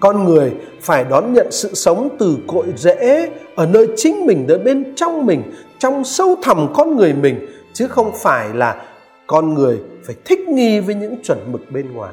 con 0.00 0.24
người 0.24 0.52
phải 0.80 1.04
đón 1.10 1.32
nhận 1.32 1.46
sự 1.50 1.74
sống 1.74 2.08
từ 2.18 2.36
cội 2.46 2.66
rễ 2.76 3.30
ở 3.56 3.66
nơi 3.66 3.88
chính 3.96 4.26
mình 4.26 4.46
ở 4.48 4.58
bên 4.58 4.94
trong 4.96 5.26
mình 5.26 5.42
trong 5.78 6.04
sâu 6.04 6.36
thẳm 6.42 6.72
con 6.74 6.96
người 6.96 7.12
mình 7.12 7.46
chứ 7.72 7.86
không 7.88 8.12
phải 8.14 8.48
là 8.54 8.82
con 9.26 9.54
người 9.54 9.78
phải 10.06 10.16
thích 10.24 10.40
nghi 10.40 10.80
với 10.80 10.94
những 10.94 11.16
chuẩn 11.22 11.38
mực 11.52 11.70
bên 11.70 11.92
ngoài 11.92 12.12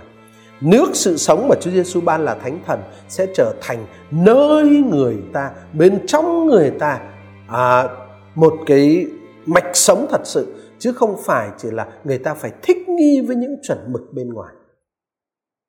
nước 0.62 0.90
sự 0.94 1.18
sống 1.18 1.48
mà 1.48 1.56
Chúa 1.62 1.72
Giêsu 1.72 2.02
ban 2.02 2.26
là 2.26 2.36
thánh 2.36 2.60
thần 2.66 2.80
sẽ 3.10 3.28
trở 3.36 3.54
thành 3.62 3.86
nơi 4.12 4.68
người 4.70 5.18
ta 5.34 5.52
bên 5.74 6.08
trong 6.08 6.46
người 6.46 6.72
ta 6.80 7.00
à, 7.48 7.90
một 8.36 8.54
cái 8.66 9.06
mạch 9.46 9.70
sống 9.74 10.08
thật 10.10 10.22
sự 10.24 10.48
chứ 10.80 10.92
không 10.92 11.16
phải 11.24 11.50
chỉ 11.58 11.72
là 11.72 11.88
người 12.04 12.18
ta 12.18 12.34
phải 12.34 12.52
thích 12.64 12.78
nghi 12.90 13.22
với 13.28 13.36
những 13.36 13.56
chuẩn 13.64 13.78
mực 13.88 14.02
bên 14.14 14.34
ngoài 14.34 14.54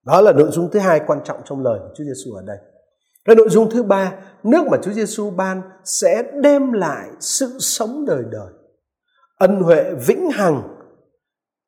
đó 0.07 0.21
là 0.21 0.33
nội 0.33 0.49
dung 0.51 0.71
thứ 0.71 0.79
hai 0.79 1.01
quan 1.07 1.19
trọng 1.25 1.41
trong 1.45 1.63
lời 1.63 1.79
của 1.83 1.95
Chúa 1.97 2.05
Giêsu 2.05 2.33
ở 2.33 2.43
đây. 2.47 2.57
Cái 3.25 3.37
nội 3.37 3.49
dung 3.51 3.71
thứ 3.71 3.83
ba, 3.83 4.13
nước 4.43 4.65
mà 4.71 4.79
Chúa 4.83 4.93
Giêsu 4.93 5.31
ban 5.31 5.63
sẽ 5.85 6.23
đem 6.43 6.73
lại 6.73 7.09
sự 7.21 7.57
sống 7.59 8.05
đời 8.07 8.23
đời. 8.31 8.53
Ân 9.39 9.63
huệ 9.63 9.95
vĩnh 10.07 10.31
hằng 10.31 10.63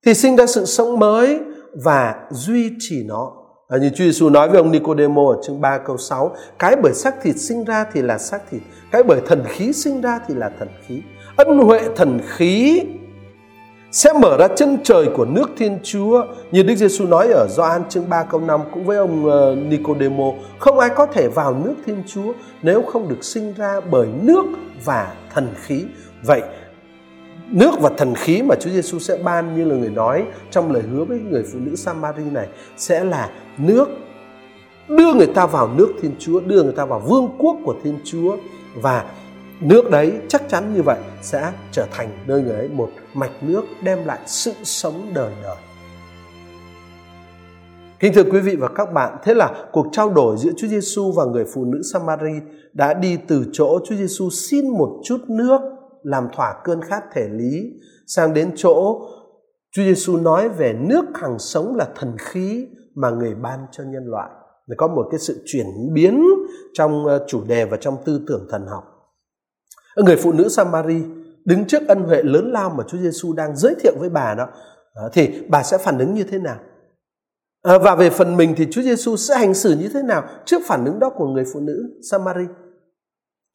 thì 0.06 0.14
sinh 0.14 0.36
ra 0.36 0.46
sự 0.46 0.64
sống 0.64 0.98
mới 0.98 1.40
và 1.84 2.14
duy 2.30 2.70
trì 2.78 3.04
nó. 3.04 3.32
À, 3.68 3.78
như 3.78 3.90
Chúa 3.90 4.04
Giêsu 4.04 4.30
nói 4.30 4.48
với 4.48 4.58
ông 4.58 4.70
Nicodemo 4.70 5.22
ở 5.28 5.36
chương 5.46 5.60
3 5.60 5.78
câu 5.78 5.96
6, 5.96 6.36
cái 6.58 6.76
bởi 6.82 6.94
xác 6.94 7.14
thịt 7.22 7.36
sinh 7.38 7.64
ra 7.64 7.84
thì 7.92 8.02
là 8.02 8.18
xác 8.18 8.38
thịt, 8.50 8.62
cái 8.90 9.02
bởi 9.02 9.20
thần 9.26 9.44
khí 9.48 9.72
sinh 9.72 10.00
ra 10.00 10.20
thì 10.28 10.34
là 10.34 10.50
thần 10.58 10.68
khí. 10.86 11.02
Ân 11.36 11.58
huệ 11.58 11.80
thần 11.96 12.20
khí 12.26 12.82
sẽ 13.94 14.12
mở 14.12 14.36
ra 14.36 14.48
chân 14.48 14.78
trời 14.84 15.08
của 15.16 15.24
nước 15.24 15.50
Thiên 15.56 15.78
Chúa 15.82 16.24
như 16.50 16.62
Đức 16.62 16.74
Giêsu 16.74 17.06
nói 17.06 17.28
ở 17.28 17.48
Gioan 17.50 17.88
chương 17.88 18.08
3 18.08 18.22
câu 18.22 18.40
5 18.40 18.60
cũng 18.72 18.84
với 18.84 18.96
ông 18.96 19.30
ờ, 19.30 19.54
Nicodemo 19.54 20.32
không 20.58 20.78
ai 20.78 20.90
có 20.96 21.06
thể 21.06 21.28
vào 21.28 21.54
nước 21.64 21.74
Thiên 21.86 22.02
Chúa 22.06 22.32
nếu 22.62 22.82
không 22.82 23.08
được 23.08 23.24
sinh 23.24 23.54
ra 23.56 23.80
bởi 23.90 24.08
nước 24.22 24.44
và 24.84 25.12
thần 25.34 25.48
khí 25.56 25.84
vậy 26.22 26.42
nước 27.54 27.80
và 27.80 27.90
thần 27.96 28.14
khí 28.14 28.42
mà 28.42 28.54
Chúa 28.60 28.70
Giêsu 28.70 28.98
sẽ 28.98 29.16
ban 29.24 29.56
như 29.56 29.64
là 29.64 29.76
người 29.76 29.90
nói 29.90 30.24
trong 30.50 30.72
lời 30.72 30.82
hứa 30.82 31.04
với 31.04 31.18
người 31.18 31.44
phụ 31.52 31.58
nữ 31.58 31.76
Samari 31.76 32.22
này 32.22 32.48
sẽ 32.76 33.04
là 33.04 33.30
nước. 33.58 33.88
Đưa 34.88 35.14
người 35.14 35.26
ta 35.26 35.46
vào 35.46 35.68
nước 35.68 35.92
Thiên 36.02 36.12
Chúa, 36.18 36.40
đưa 36.40 36.62
người 36.62 36.72
ta 36.72 36.84
vào 36.84 37.00
vương 37.00 37.28
quốc 37.38 37.56
của 37.64 37.74
Thiên 37.84 37.98
Chúa. 38.04 38.36
Và 38.74 39.04
nước 39.60 39.90
đấy 39.90 40.12
chắc 40.28 40.48
chắn 40.48 40.74
như 40.74 40.82
vậy 40.82 40.98
sẽ 41.22 41.52
trở 41.72 41.86
thành 41.92 42.08
nơi 42.26 42.42
người 42.42 42.54
ấy 42.54 42.68
một 42.68 42.90
mạch 43.14 43.42
nước 43.42 43.64
đem 43.82 44.04
lại 44.04 44.18
sự 44.26 44.52
sống 44.62 45.10
đời 45.14 45.32
đời. 45.42 45.56
Kính 48.00 48.12
thưa 48.14 48.24
quý 48.24 48.40
vị 48.40 48.56
và 48.56 48.68
các 48.68 48.92
bạn, 48.92 49.16
thế 49.24 49.34
là 49.34 49.64
cuộc 49.72 49.86
trao 49.92 50.10
đổi 50.10 50.36
giữa 50.38 50.50
Chúa 50.56 50.66
Giêsu 50.66 51.12
và 51.12 51.24
người 51.24 51.44
phụ 51.54 51.64
nữ 51.64 51.82
Samari 51.92 52.32
đã 52.72 52.94
đi 52.94 53.18
từ 53.28 53.46
chỗ 53.52 53.78
Chúa 53.88 53.94
Giêsu 53.94 54.30
xin 54.30 54.68
một 54.68 55.00
chút 55.04 55.18
nước 55.28 55.60
làm 56.04 56.28
thỏa 56.32 56.54
cơn 56.64 56.80
khát 56.80 57.02
thể 57.12 57.28
lý 57.28 57.72
sang 58.06 58.34
đến 58.34 58.52
chỗ, 58.56 59.00
Chúa 59.72 59.82
Giêsu 59.82 60.16
nói 60.16 60.48
về 60.48 60.72
nước 60.72 61.04
hằng 61.14 61.38
sống 61.38 61.76
là 61.76 61.88
thần 61.96 62.16
khí 62.18 62.68
mà 62.94 63.10
người 63.10 63.34
ban 63.34 63.66
cho 63.72 63.84
nhân 63.84 64.04
loại. 64.06 64.30
Để 64.66 64.74
có 64.78 64.88
một 64.88 65.06
cái 65.10 65.20
sự 65.20 65.42
chuyển 65.46 65.66
biến 65.92 66.24
trong 66.72 67.06
ờ, 67.06 67.24
chủ 67.28 67.44
đề 67.44 67.64
và 67.64 67.76
trong 67.76 67.96
tư 68.04 68.20
tưởng 68.26 68.46
thần 68.50 68.66
học. 68.66 68.84
Người 69.96 70.16
phụ 70.16 70.32
nữ 70.32 70.48
Samari 70.48 71.02
đứng 71.44 71.64
trước 71.64 71.82
ân 71.88 72.02
huệ 72.02 72.22
lớn 72.22 72.52
lao 72.52 72.70
mà 72.70 72.84
Chúa 72.88 72.98
Giêsu 72.98 73.32
đang 73.32 73.56
giới 73.56 73.74
thiệu 73.80 73.92
với 74.00 74.10
bà 74.10 74.34
đó 74.34 74.48
ờ, 74.94 75.10
thì 75.12 75.42
bà 75.48 75.62
sẽ 75.62 75.78
phản 75.78 75.98
ứng 75.98 76.14
như 76.14 76.24
thế 76.24 76.38
nào? 76.38 76.58
Ờ, 77.62 77.78
và 77.78 77.94
về 77.94 78.10
phần 78.10 78.36
mình 78.36 78.54
thì 78.56 78.66
Chúa 78.70 78.82
Giêsu 78.82 79.16
sẽ 79.16 79.34
hành 79.36 79.54
xử 79.54 79.76
như 79.76 79.88
thế 79.94 80.02
nào 80.02 80.24
trước 80.44 80.62
phản 80.66 80.84
ứng 80.84 80.98
đó 80.98 81.10
của 81.10 81.26
người 81.26 81.44
phụ 81.52 81.60
nữ 81.60 82.00
Samari? 82.10 82.44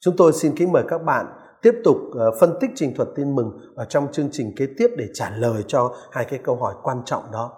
Chúng 0.00 0.16
tôi 0.16 0.32
xin 0.32 0.52
kính 0.56 0.72
mời 0.72 0.84
các 0.88 0.98
bạn 0.98 1.26
tiếp 1.62 1.74
tục 1.84 1.96
ờ, 2.12 2.30
phân 2.40 2.54
tích 2.60 2.70
trình 2.74 2.94
thuật 2.96 3.08
tin 3.16 3.34
mừng 3.34 3.58
ở 3.74 3.84
trong 3.84 4.12
chương 4.12 4.28
trình 4.32 4.54
kế 4.56 4.66
tiếp 4.78 4.88
để 4.96 5.08
trả 5.14 5.30
lời 5.30 5.64
cho 5.66 5.94
hai 6.12 6.24
cái 6.24 6.40
câu 6.44 6.56
hỏi 6.56 6.74
quan 6.82 7.02
trọng 7.04 7.22
đó. 7.32 7.52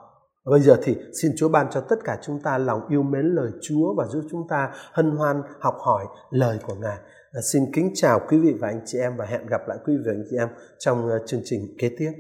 Bây 0.45 0.61
giờ 0.61 0.77
thì 0.83 0.97
xin 1.23 1.33
Chúa 1.37 1.49
ban 1.49 1.67
cho 1.71 1.81
tất 1.81 1.97
cả 2.05 2.19
chúng 2.23 2.41
ta 2.43 2.59
lòng 2.59 2.81
yêu 2.89 3.03
mến 3.03 3.27
lời 3.27 3.51
Chúa 3.63 3.95
và 3.99 4.07
giúp 4.07 4.23
chúng 4.31 4.49
ta 4.49 4.73
hân 4.93 5.11
hoan 5.11 5.43
học 5.61 5.77
hỏi 5.79 6.05
lời 6.31 6.59
của 6.67 6.75
Ngài. 6.75 6.97
Ờ, 7.33 7.41
xin 7.53 7.63
kính 7.75 7.91
chào 7.95 8.21
quý 8.29 8.39
vị 8.39 8.55
và 8.61 8.69
anh 8.69 8.81
chị 8.87 8.99
em 8.99 9.17
và 9.17 9.25
hẹn 9.25 9.47
gặp 9.47 9.61
lại 9.69 9.79
quý 9.87 9.93
vị 9.97 10.03
và 10.07 10.13
anh 10.13 10.25
chị 10.31 10.37
em 10.39 10.49
trong 10.79 11.09
ờ, 11.09 11.19
chương 11.27 11.41
trình 11.45 11.61
kế 11.79 11.91
tiếp. 11.99 12.13